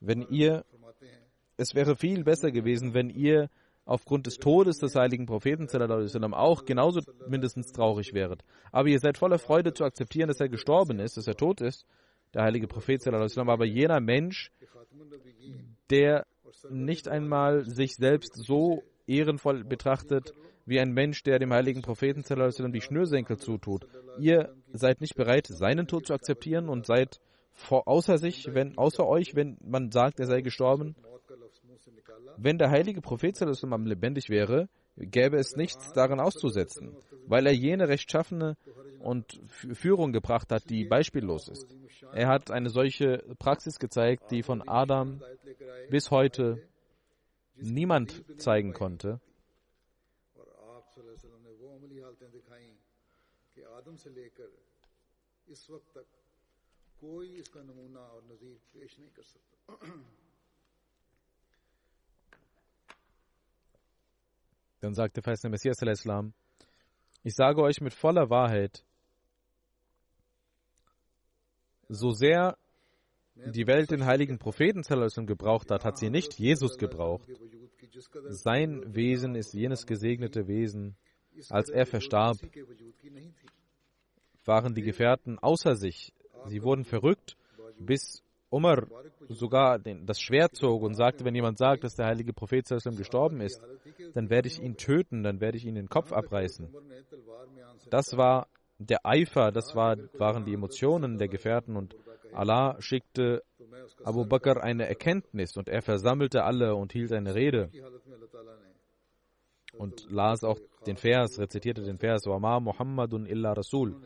wenn 0.01 0.23
ihr, 0.23 0.65
es 1.57 1.75
wäre 1.75 1.97
viel 1.97 2.25
besser 2.25 2.51
gewesen, 2.51 2.93
wenn 2.95 3.09
ihr 3.09 3.49
aufgrund 3.85 4.27
des 4.27 4.37
Todes 4.37 4.79
des 4.79 4.95
heiligen 4.95 5.27
Propheten 5.27 5.69
auch 6.35 6.65
genauso 6.65 7.01
mindestens 7.29 7.73
traurig 7.73 8.13
wäret. 8.15 8.45
Aber 8.71 8.89
ihr 8.89 8.99
seid 8.99 9.19
voller 9.19 9.39
Freude 9.39 9.73
zu 9.73 9.85
akzeptieren, 9.85 10.29
dass 10.29 10.41
er 10.41 10.49
gestorben 10.49 10.99
ist, 10.99 11.17
dass 11.17 11.27
er 11.27 11.37
tot 11.37 11.61
ist, 11.61 11.87
der 12.35 12.43
heilige 12.43 12.67
Prophet, 12.67 13.07
aber 13.07 13.65
jener 13.65 14.01
Mensch, 14.01 14.51
der 15.91 16.27
nicht 16.71 17.09
einmal 17.09 17.65
sich 17.65 17.97
selbst 17.97 18.35
so 18.37 18.83
ehrenvoll 19.07 19.65
betrachtet, 19.65 20.33
wie 20.65 20.81
ein 20.81 20.93
Mensch, 20.93 21.23
der 21.23 21.39
dem 21.39 21.53
heiligen 21.53 21.83
Propheten 21.83 22.23
die 22.73 22.81
Schnürsenkel 22.81 23.37
zutut. 23.37 23.87
Ihr 24.19 24.55
seid 24.73 25.01
nicht 25.01 25.17
bereit, 25.17 25.47
seinen 25.47 25.87
Tod 25.87 26.07
zu 26.07 26.15
akzeptieren 26.15 26.69
und 26.69 26.87
seid 26.87 27.21
außer 27.69 28.19
sich, 28.19 28.55
wenn, 28.55 28.79
außer 28.79 29.07
euch, 29.07 29.35
wenn 29.35 29.59
man 29.63 29.91
sagt, 29.91 30.21
er 30.21 30.27
sei 30.27 30.41
gestorben. 30.41 30.95
Wenn 32.37 32.59
der 32.59 32.71
heilige 32.71 33.01
Prophet 33.01 33.41
am 33.43 33.87
lebendig 33.87 34.31
wäre, 34.31 34.69
gäbe 34.97 35.37
es 35.37 35.57
nichts 35.57 35.93
daran 35.93 36.21
auszusetzen, 36.21 36.97
weil 37.27 37.47
er 37.47 37.53
jene 37.53 37.89
rechtschaffene 37.89 38.57
und 39.01 39.41
Führung 39.47 40.13
gebracht 40.13 40.51
hat, 40.53 40.69
die 40.71 40.85
beispiellos 40.85 41.49
ist. 41.49 41.67
Er 42.15 42.29
hat 42.29 42.51
eine 42.51 42.69
solche 42.69 43.25
Praxis 43.39 43.79
gezeigt, 43.79 44.31
die 44.31 44.43
von 44.43 44.67
Adam 44.67 45.21
bis 45.93 46.11
heute 46.11 46.67
niemand 47.57 48.25
zeigen 48.41 48.73
konnte. 48.73 49.21
Dann 64.81 64.95
sagte 64.95 65.21
Feist 65.21 65.45
der 65.45 65.51
Messias 65.51 65.77
Islam, 65.83 66.33
ich 67.23 67.35
sage 67.35 67.61
euch 67.61 67.83
mit 67.83 67.93
voller 67.93 68.31
Wahrheit, 68.31 68.83
so 71.91 72.13
sehr 72.13 72.57
die 73.35 73.67
Welt 73.67 73.91
den 73.91 74.05
heiligen 74.05 74.39
Propheten 74.39 74.83
gebraucht 75.27 75.71
hat, 75.71 75.85
hat 75.85 75.99
sie 75.99 76.11
nicht 76.11 76.39
Jesus 76.39 76.77
gebraucht. 76.79 77.29
Sein 78.29 78.95
Wesen 78.95 79.35
ist 79.35 79.55
jenes 79.55 79.87
gesegnete 79.87 80.47
Wesen. 80.49 80.97
Als 81.49 81.71
er 81.71 81.87
verstarb, 81.87 82.37
waren 84.45 84.75
die 84.75 84.83
Gefährten 84.83 85.39
außer 85.39 85.75
sich. 85.75 86.13
Sie 86.47 86.63
wurden 86.63 86.85
verrückt, 86.85 87.37
bis 87.79 88.23
Umar 88.51 88.87
sogar 89.29 89.79
das 89.79 90.21
Schwert 90.21 90.57
zog 90.57 90.83
und 90.83 90.95
sagte, 90.95 91.25
wenn 91.25 91.35
jemand 91.35 91.57
sagt, 91.57 91.85
dass 91.85 91.95
der 91.95 92.07
heilige 92.07 92.35
Prophet 92.35 92.67
gestorben 92.69 93.41
ist, 93.41 93.63
dann 94.15 94.29
werde 94.29 94.49
ich 94.49 94.61
ihn 94.61 94.77
töten, 94.77 95.23
dann 95.23 95.41
werde 95.41 95.57
ich 95.57 95.65
ihn 95.65 95.75
den 95.75 95.89
Kopf 95.89 96.13
abreißen. 96.13 96.69
Das 97.89 98.17
war 98.17 98.49
der 98.79 99.07
Eifer, 99.07 99.53
das 99.53 99.75
war, 99.75 99.97
waren 100.19 100.45
die 100.45 100.53
Emotionen 100.53 101.17
der 101.17 101.29
Gefährten 101.29 101.77
und 101.77 101.97
Allah 102.33 102.77
schickte 102.81 103.43
Abu 104.05 104.25
Bakr 104.25 104.63
eine 104.63 104.89
Erkenntnis 104.89 105.57
und 105.57 105.69
er 105.69 105.83
versammelte 105.83 106.45
alle 106.45 106.75
und 106.75 106.93
hielt 106.93 107.13
eine 107.13 107.35
Rede 107.35 107.71
und 109.73 110.11
las 110.11 110.45
auch 110.45 110.59
den 110.87 110.97
Vers, 110.97 111.39
rezitierte 111.39 111.83
den 111.83 111.99
Vers, 111.99 112.27
Wama 112.27 112.61
Muhammadun 112.61 113.27
illa 113.27 113.53
Rasul, 113.53 114.01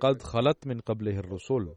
Qad 0.00 0.22
khalat 0.22 0.64
min 0.64 0.82
qablihir 0.82 1.28
Rasul. 1.30 1.76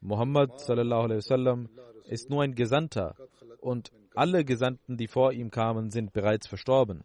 Muhammad 0.00 0.60
sallam, 0.60 1.68
ist 2.04 2.30
nur 2.30 2.42
ein 2.42 2.54
Gesandter 2.54 3.16
und 3.60 3.90
alle 4.14 4.44
Gesandten, 4.44 4.96
die 4.96 5.08
vor 5.08 5.32
ihm 5.32 5.50
kamen, 5.50 5.90
sind 5.90 6.12
bereits 6.12 6.46
verstorben. 6.46 7.04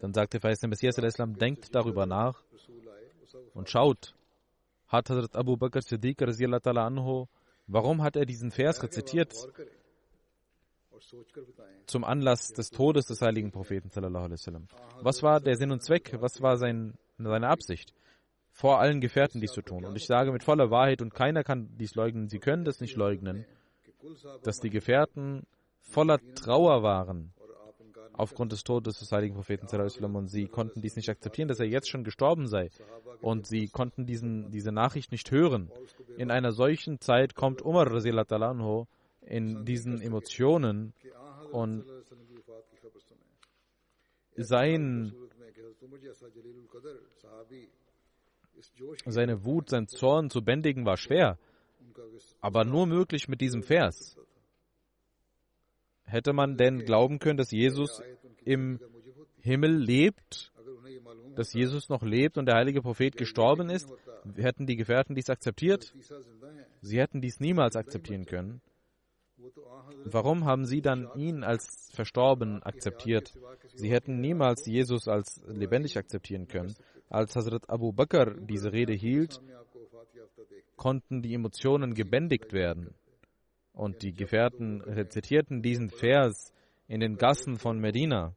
Dann 0.00 0.14
sagte 0.14 0.38
der 0.38 0.68
Messias 0.68 0.98
al-Islam, 0.98 1.36
denkt 1.36 1.74
darüber 1.74 2.06
nach 2.06 2.42
und 3.54 3.68
schaut, 3.68 4.14
hat 4.88 5.10
Hazrat 5.10 5.36
Abu 5.36 5.56
Bakr 5.56 5.82
Siddiq 5.82 6.22
anhu, 6.22 7.26
warum 7.66 8.02
hat 8.02 8.16
er 8.16 8.26
diesen 8.26 8.50
Vers 8.50 8.82
rezitiert? 8.82 9.34
Zum 11.86 12.04
Anlass 12.04 12.52
des 12.52 12.70
Todes 12.70 13.06
des 13.06 13.20
heiligen 13.20 13.50
Propheten. 13.50 13.90
Was 15.00 15.22
war 15.22 15.40
der 15.40 15.56
Sinn 15.56 15.70
und 15.70 15.82
Zweck? 15.82 16.16
Was 16.20 16.40
war 16.40 16.56
sein, 16.56 16.96
seine 17.18 17.48
Absicht? 17.48 17.92
Vor 18.52 18.78
allen 18.78 19.00
Gefährten 19.00 19.40
dies 19.40 19.52
zu 19.52 19.62
tun. 19.62 19.84
Und 19.84 19.96
ich 19.96 20.06
sage 20.06 20.30
mit 20.30 20.44
voller 20.44 20.70
Wahrheit, 20.70 21.02
und 21.02 21.12
keiner 21.12 21.42
kann 21.42 21.76
dies 21.76 21.96
leugnen, 21.96 22.28
sie 22.28 22.38
können 22.38 22.64
das 22.64 22.80
nicht 22.80 22.96
leugnen, 22.96 23.44
dass 24.44 24.60
die 24.60 24.70
Gefährten 24.70 25.44
voller 25.80 26.18
Trauer 26.34 26.82
waren 26.82 27.33
aufgrund 28.16 28.52
des 28.52 28.64
Todes 28.64 28.98
des 28.98 29.12
heiligen 29.12 29.34
Propheten 29.34 29.66
und 30.16 30.28
sie 30.28 30.46
konnten 30.46 30.80
dies 30.80 30.96
nicht 30.96 31.08
akzeptieren, 31.08 31.48
dass 31.48 31.60
er 31.60 31.66
jetzt 31.66 31.88
schon 31.88 32.04
gestorben 32.04 32.46
sei 32.46 32.70
und 33.20 33.46
sie 33.46 33.68
konnten 33.68 34.06
diesen, 34.06 34.50
diese 34.50 34.72
Nachricht 34.72 35.12
nicht 35.12 35.30
hören. 35.30 35.70
In 36.16 36.30
einer 36.30 36.52
solchen 36.52 37.00
Zeit 37.00 37.34
kommt 37.34 37.62
Umar 37.62 37.90
in 39.26 39.64
diesen 39.64 40.00
Emotionen 40.00 40.92
und 41.52 41.84
sein 44.36 45.14
seine 49.06 49.44
Wut, 49.44 49.68
sein 49.70 49.88
Zorn 49.88 50.30
zu 50.30 50.42
bändigen 50.42 50.86
war 50.86 50.96
schwer, 50.96 51.38
aber 52.40 52.64
nur 52.64 52.86
möglich 52.86 53.28
mit 53.28 53.40
diesem 53.40 53.62
Vers. 53.62 54.16
Hätte 56.14 56.32
man 56.32 56.56
denn 56.56 56.84
glauben 56.84 57.18
können, 57.18 57.38
dass 57.38 57.50
Jesus 57.50 58.00
im 58.44 58.78
Himmel 59.40 59.76
lebt, 59.76 60.52
dass 61.34 61.52
Jesus 61.52 61.88
noch 61.88 62.04
lebt 62.04 62.38
und 62.38 62.46
der 62.46 62.54
heilige 62.54 62.82
Prophet 62.82 63.16
gestorben 63.16 63.68
ist? 63.68 63.92
Hätten 64.36 64.64
die 64.66 64.76
Gefährten 64.76 65.16
dies 65.16 65.28
akzeptiert? 65.28 65.92
Sie 66.82 67.00
hätten 67.00 67.20
dies 67.20 67.40
niemals 67.40 67.74
akzeptieren 67.74 68.26
können. 68.26 68.60
Warum 70.04 70.44
haben 70.44 70.66
sie 70.66 70.82
dann 70.82 71.08
ihn 71.16 71.42
als 71.42 71.90
verstorben 71.92 72.62
akzeptiert? 72.62 73.34
Sie 73.74 73.90
hätten 73.90 74.20
niemals 74.20 74.66
Jesus 74.66 75.08
als 75.08 75.42
lebendig 75.48 75.98
akzeptieren 75.98 76.46
können. 76.46 76.76
Als 77.08 77.34
Hazrat 77.34 77.68
Abu 77.68 77.92
Bakr 77.92 78.36
diese 78.38 78.72
Rede 78.72 78.92
hielt, 78.92 79.40
konnten 80.76 81.22
die 81.22 81.34
Emotionen 81.34 81.94
gebändigt 81.94 82.52
werden. 82.52 82.94
Und 83.74 84.02
die 84.02 84.14
Gefährten 84.14 84.80
rezitierten 84.80 85.60
diesen 85.60 85.90
Vers 85.90 86.52
in 86.86 87.00
den 87.00 87.16
Gassen 87.16 87.58
von 87.58 87.78
Medina. 87.78 88.34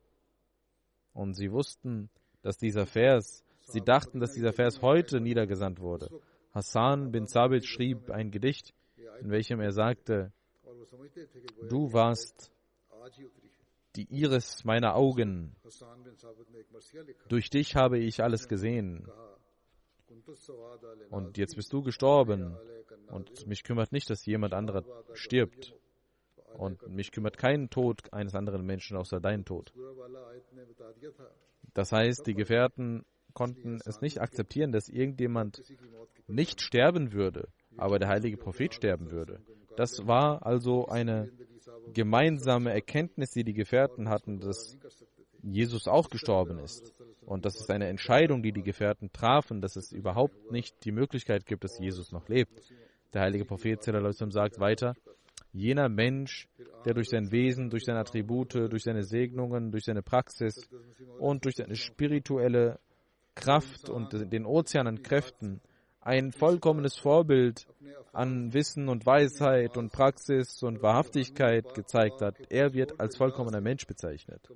Und 1.13 1.35
sie 1.35 1.51
wussten, 1.51 2.09
dass 2.41 2.57
dieser 2.57 2.85
Vers, 2.85 3.43
sie 3.61 3.81
dachten, 3.81 4.19
dass 4.19 4.33
dieser 4.33 4.51
Vers 4.51 4.81
heute 4.81 5.21
niedergesandt 5.21 5.79
wurde. 5.79 6.09
Hassan 6.53 7.11
bin 7.11 7.27
Sabit 7.27 7.65
schrieb 7.65 8.09
ein 8.09 8.31
Gedicht, 8.31 8.73
in 9.21 9.29
welchem 9.29 9.59
er 9.59 9.71
sagte, 9.71 10.31
du 11.69 11.93
warst 11.93 12.51
die 13.95 14.07
Iris 14.09 14.63
meiner 14.63 14.95
Augen. 14.95 15.55
Durch 17.29 17.49
dich 17.49 17.75
habe 17.75 17.99
ich 17.99 18.23
alles 18.23 18.47
gesehen. 18.47 19.07
Und 21.09 21.37
jetzt 21.37 21.55
bist 21.55 21.71
du 21.73 21.81
gestorben. 21.81 22.57
Und 23.09 23.47
mich 23.47 23.63
kümmert 23.63 23.91
nicht, 23.91 24.09
dass 24.09 24.25
jemand 24.25 24.53
anderer 24.53 24.83
stirbt. 25.13 25.75
Und 26.57 26.87
mich 26.89 27.11
kümmert 27.11 27.37
kein 27.37 27.69
Tod 27.69 28.11
eines 28.11 28.35
anderen 28.35 28.65
Menschen 28.65 28.97
außer 28.97 29.19
dein 29.19 29.45
Tod. 29.45 29.73
Das 31.73 31.91
heißt, 31.91 32.25
die 32.25 32.33
Gefährten 32.33 33.05
konnten 33.33 33.79
es 33.85 34.01
nicht 34.01 34.19
akzeptieren, 34.19 34.71
dass 34.71 34.89
irgendjemand 34.89 35.61
nicht 36.27 36.61
sterben 36.61 37.13
würde, 37.13 37.49
aber 37.77 37.99
der 37.99 38.07
heilige 38.07 38.37
Prophet 38.37 38.73
sterben 38.73 39.11
würde. 39.11 39.39
Das 39.75 40.07
war 40.07 40.43
also 40.43 40.87
eine 40.87 41.31
gemeinsame 41.93 42.73
Erkenntnis, 42.73 43.31
die 43.31 43.43
die 43.43 43.53
Gefährten 43.53 44.09
hatten, 44.09 44.39
dass 44.39 44.75
Jesus 45.43 45.87
auch 45.87 46.09
gestorben 46.09 46.57
ist. 46.57 46.93
Und 47.21 47.45
das 47.45 47.59
ist 47.59 47.69
eine 47.69 47.87
Entscheidung, 47.87 48.41
die 48.41 48.53
die 48.53 48.63
Gefährten 48.63 49.11
trafen, 49.11 49.61
dass 49.61 49.75
es 49.75 49.91
überhaupt 49.91 50.51
nicht 50.51 50.83
die 50.85 50.91
Möglichkeit 50.91 51.45
gibt, 51.45 51.63
dass 51.63 51.77
Jesus 51.77 52.11
noch 52.11 52.27
lebt. 52.29 52.73
Der 53.13 53.21
heilige 53.21 53.45
Prophet 53.45 53.81
sagt 53.83 54.59
weiter, 54.59 54.93
jener 55.53 55.89
Mensch, 55.89 56.47
der 56.85 56.93
durch 56.93 57.09
sein 57.09 57.31
Wesen, 57.31 57.69
durch 57.69 57.85
seine 57.85 57.99
Attribute, 57.99 58.53
durch 58.53 58.83
seine 58.83 59.03
Segnungen, 59.03 59.71
durch 59.71 59.85
seine 59.85 60.01
Praxis 60.01 60.69
und 61.19 61.45
durch 61.45 61.55
seine 61.55 61.75
spirituelle 61.75 62.79
Kraft 63.35 63.89
und 63.89 64.31
den 64.31 64.45
Ozean 64.45 64.87
an 64.87 65.03
Kräften 65.03 65.61
ein 66.01 66.31
vollkommenes 66.31 66.97
Vorbild 66.97 67.67
an 68.13 68.53
Wissen 68.53 68.87
und 68.87 69.05
Weisheit 69.05 69.77
und 69.77 69.91
Praxis 69.91 70.63
und 70.63 70.81
Wahrhaftigkeit 70.81 71.73
gezeigt 71.73 72.21
hat. 72.21 72.35
Er 72.49 72.73
wird 72.73 72.99
als 72.99 73.17
vollkommener 73.17 73.59
Mensch 73.59 73.85
bezeichnet. 73.85 74.47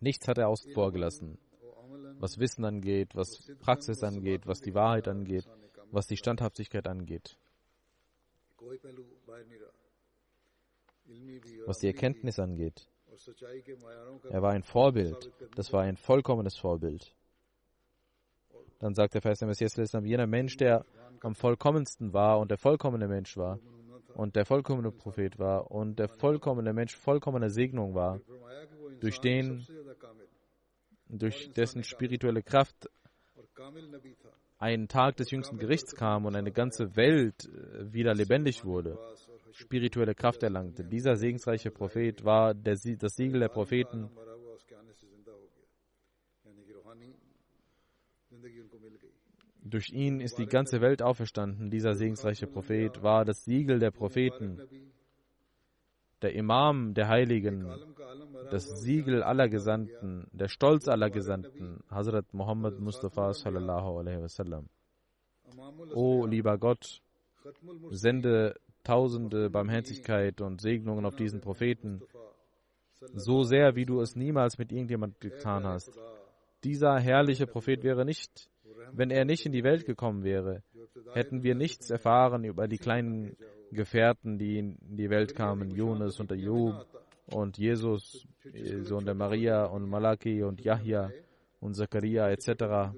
Nichts 0.00 0.26
hat 0.26 0.38
er 0.38 0.48
außen 0.48 0.72
vor 0.72 0.90
gelassen, 0.90 1.38
was 2.18 2.38
Wissen 2.38 2.64
angeht, 2.64 3.14
was 3.14 3.48
Praxis 3.60 4.02
angeht, 4.02 4.46
was 4.46 4.60
die 4.60 4.74
Wahrheit 4.74 5.06
angeht, 5.06 5.46
was 5.92 6.06
die 6.06 6.16
Standhaftigkeit 6.16 6.88
angeht, 6.88 7.38
was 11.66 11.78
die 11.78 11.86
Erkenntnis 11.86 12.38
angeht. 12.38 12.88
Er 14.30 14.42
war 14.42 14.52
ein 14.52 14.62
Vorbild, 14.62 15.30
das 15.54 15.72
war 15.72 15.82
ein 15.82 15.96
vollkommenes 15.96 16.56
Vorbild. 16.56 17.14
Dann 18.78 18.94
sagt 18.94 19.14
der 19.14 19.22
Vers 19.22 19.38
der 19.38 19.48
Messias, 19.48 19.76
jener 19.76 20.26
Mensch, 20.26 20.56
der 20.56 20.84
am 21.20 21.34
vollkommensten 21.34 22.12
war 22.12 22.40
und 22.40 22.50
der 22.50 22.58
vollkommene 22.58 23.06
Mensch 23.06 23.36
war 23.36 23.60
und 24.14 24.34
der 24.34 24.44
vollkommene 24.44 24.90
Prophet 24.90 25.38
war 25.38 25.70
und 25.70 25.98
der 25.98 26.08
vollkommene 26.08 26.72
Mensch 26.72 26.96
vollkommene 26.96 27.50
Segnung 27.50 27.94
war, 27.94 28.20
durch 29.00 29.20
den, 29.20 29.66
durch 31.08 31.52
dessen 31.52 31.84
spirituelle 31.84 32.42
Kraft 32.42 32.88
ein 34.62 34.86
Tag 34.86 35.16
des 35.16 35.32
jüngsten 35.32 35.58
Gerichts 35.58 35.96
kam 35.96 36.24
und 36.24 36.36
eine 36.36 36.52
ganze 36.52 36.94
Welt 36.94 37.46
äh, 37.46 37.92
wieder 37.92 38.14
lebendig 38.14 38.64
wurde, 38.64 38.96
spirituelle 39.50 40.14
Kraft 40.14 40.44
erlangte. 40.44 40.84
Dieser 40.84 41.16
segensreiche 41.16 41.72
Prophet 41.72 42.24
war 42.24 42.54
der, 42.54 42.76
das 42.96 43.16
Siegel 43.16 43.40
der 43.40 43.48
Propheten 43.48 44.08
Durch 49.64 49.90
ihn 49.90 50.20
ist 50.20 50.38
die 50.38 50.46
ganze 50.46 50.80
Welt 50.80 51.02
auferstanden. 51.02 51.70
Dieser 51.70 51.94
segensreiche 51.94 52.46
Prophet 52.46 53.02
war 53.02 53.24
das 53.24 53.44
Siegel 53.44 53.78
der 53.78 53.92
Propheten, 53.92 54.60
der 56.22 56.34
Imam 56.34 56.94
der 56.94 57.08
Heiligen, 57.08 57.68
das 58.50 58.64
Siegel 58.80 59.22
aller 59.22 59.48
Gesandten, 59.48 60.26
der 60.32 60.48
Stolz 60.48 60.88
aller 60.88 61.10
Gesandten, 61.10 61.82
Hazrat 61.90 62.32
Muhammad 62.32 62.78
Mustafa 62.80 63.32
sallallahu 63.32 63.98
alaihi 63.98 64.22
wasallam. 64.22 64.68
O 65.94 66.26
lieber 66.26 66.58
Gott, 66.58 67.02
sende 67.90 68.54
tausende 68.84 69.50
Barmherzigkeit 69.50 70.40
und 70.40 70.60
Segnungen 70.60 71.04
auf 71.04 71.16
diesen 71.16 71.40
Propheten, 71.40 72.02
so 73.14 73.42
sehr 73.42 73.74
wie 73.74 73.84
du 73.84 74.00
es 74.00 74.16
niemals 74.16 74.58
mit 74.58 74.72
irgendjemand 74.72 75.20
getan 75.20 75.66
hast. 75.66 75.98
Dieser 76.64 76.98
herrliche 76.98 77.46
Prophet 77.46 77.82
wäre 77.82 78.04
nicht 78.04 78.48
wenn 78.92 79.10
er 79.10 79.24
nicht 79.24 79.46
in 79.46 79.52
die 79.52 79.64
Welt 79.64 79.86
gekommen 79.86 80.22
wäre, 80.22 80.62
hätten 81.14 81.42
wir 81.42 81.54
nichts 81.54 81.90
erfahren 81.90 82.44
über 82.44 82.68
die 82.68 82.78
kleinen 82.78 83.36
Gefährten, 83.72 84.38
die 84.38 84.58
in 84.58 84.76
die 84.80 85.10
Welt 85.10 85.34
kamen, 85.34 85.70
Jonas 85.70 86.20
und 86.20 86.30
Ayub 86.30 86.86
und 87.26 87.58
Jesus, 87.58 88.26
Sohn 88.82 89.04
der 89.04 89.14
Maria 89.14 89.64
und 89.64 89.88
Malaki 89.88 90.42
und 90.42 90.60
Yahya 90.60 91.10
und 91.60 91.74
Zachariah 91.74 92.30
etc. 92.30 92.94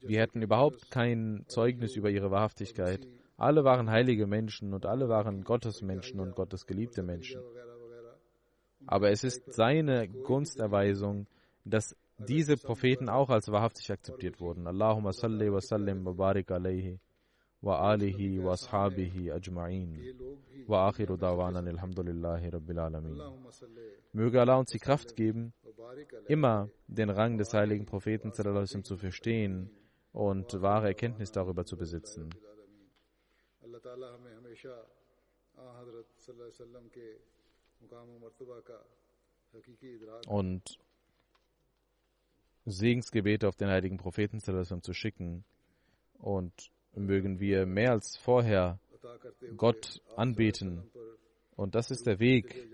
Wir 0.00 0.20
hätten 0.20 0.42
überhaupt 0.42 0.90
kein 0.90 1.44
Zeugnis 1.46 1.96
über 1.96 2.10
ihre 2.10 2.30
Wahrhaftigkeit. 2.30 3.06
Alle 3.36 3.64
waren 3.64 3.90
heilige 3.90 4.26
Menschen 4.26 4.74
und 4.74 4.84
alle 4.84 5.08
waren 5.08 5.44
Gottesmenschen 5.44 6.20
und 6.20 6.34
Gottesgeliebte 6.34 7.02
Menschen. 7.02 7.40
Aber 8.86 9.10
es 9.10 9.24
ist 9.24 9.52
seine 9.52 10.08
Gunsterweisung, 10.08 11.26
dass 11.64 11.96
diese 12.18 12.56
Propheten 12.56 13.08
auch 13.08 13.30
als 13.30 13.48
wahrhaftig 13.48 13.90
akzeptiert 13.90 14.40
wurden. 14.40 14.66
Allahumma 14.66 15.12
salli 15.12 15.50
wa 15.50 15.60
sallim 15.60 16.04
wa 16.04 16.12
barik 16.12 16.50
alayhi 16.50 16.98
wa 17.62 18.52
ashabihi 18.52 19.32
ajma'in. 19.32 20.14
Wa 20.66 20.88
akhiru 20.88 21.16
dawanan 21.16 21.68
alhamdulillahi 21.68 22.52
rabbil 22.52 22.78
alamin. 22.78 23.20
Möge 24.12 24.40
Allah 24.40 24.58
uns 24.58 24.70
die 24.70 24.78
Kraft 24.78 25.14
geben, 25.16 25.52
immer 26.26 26.68
den 26.86 27.10
Rang 27.10 27.38
des 27.38 27.52
heiligen 27.54 27.86
Propheten 27.86 28.32
zu 28.32 28.96
verstehen 28.96 29.70
und 30.12 30.60
wahre 30.62 30.88
Erkenntnis 30.88 31.30
darüber 31.32 31.64
zu 31.64 31.76
besitzen. 31.76 32.30
Und 40.26 40.78
Segensgebete 42.66 43.48
auf 43.48 43.56
den 43.56 43.68
heiligen 43.68 43.96
Propheten 43.96 44.40
zu 44.40 44.92
schicken 44.92 45.44
und 46.18 46.70
mögen 46.94 47.40
wir 47.40 47.66
mehr 47.66 47.92
als 47.92 48.16
vorher 48.16 48.78
Gott 49.56 50.02
anbeten. 50.16 50.90
Und 51.56 51.74
das 51.74 51.90
ist 51.90 52.06
der 52.06 52.18
Weg, 52.18 52.68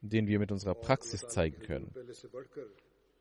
den 0.00 0.26
wir 0.26 0.38
mit 0.38 0.52
unserer 0.52 0.74
Praxis 0.74 1.26
zeigen 1.28 1.60
können, 1.60 1.92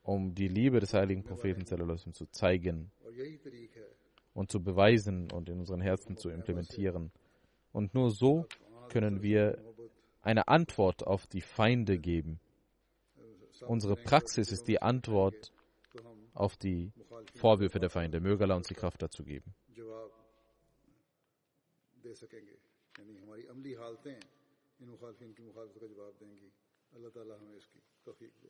um 0.03 0.35
die 0.35 0.47
Liebe 0.47 0.79
des 0.79 0.93
heiligen 0.93 1.23
Propheten 1.23 1.65
zu 1.65 2.25
zeigen 2.27 2.91
und 4.33 4.51
zu 4.51 4.61
beweisen 4.61 5.31
und 5.31 5.49
in 5.49 5.59
unseren 5.59 5.81
Herzen 5.81 6.17
zu 6.17 6.29
implementieren. 6.29 7.11
Und 7.71 7.93
nur 7.93 8.11
so 8.11 8.45
können 8.89 9.21
wir 9.21 9.57
eine 10.21 10.47
Antwort 10.47 11.05
auf 11.05 11.27
die 11.27 11.41
Feinde 11.41 11.97
geben 11.97 12.39
Unsere 13.61 13.95
Praxis 13.95 14.51
ist 14.51 14.67
die 14.67 14.81
Antwort 14.81 15.51
auf 16.35 16.57
die 16.57 16.91
Vorwürfe 17.35 17.79
der 17.79 17.89
Feinde. 17.89 18.19
Möge 18.19 18.43
Allah 18.43 18.55
uns 18.55 18.67
die 18.67 18.75
Kraft 18.75 19.01
dazu 19.01 19.23
geben. 19.23 19.53
اللہ 26.95 27.09
تعالیٰ 27.09 27.37
ہمیں 27.39 27.55
اس 27.55 27.67
کی 27.67 27.79
توفیق 28.03 28.43
دے 28.43 28.49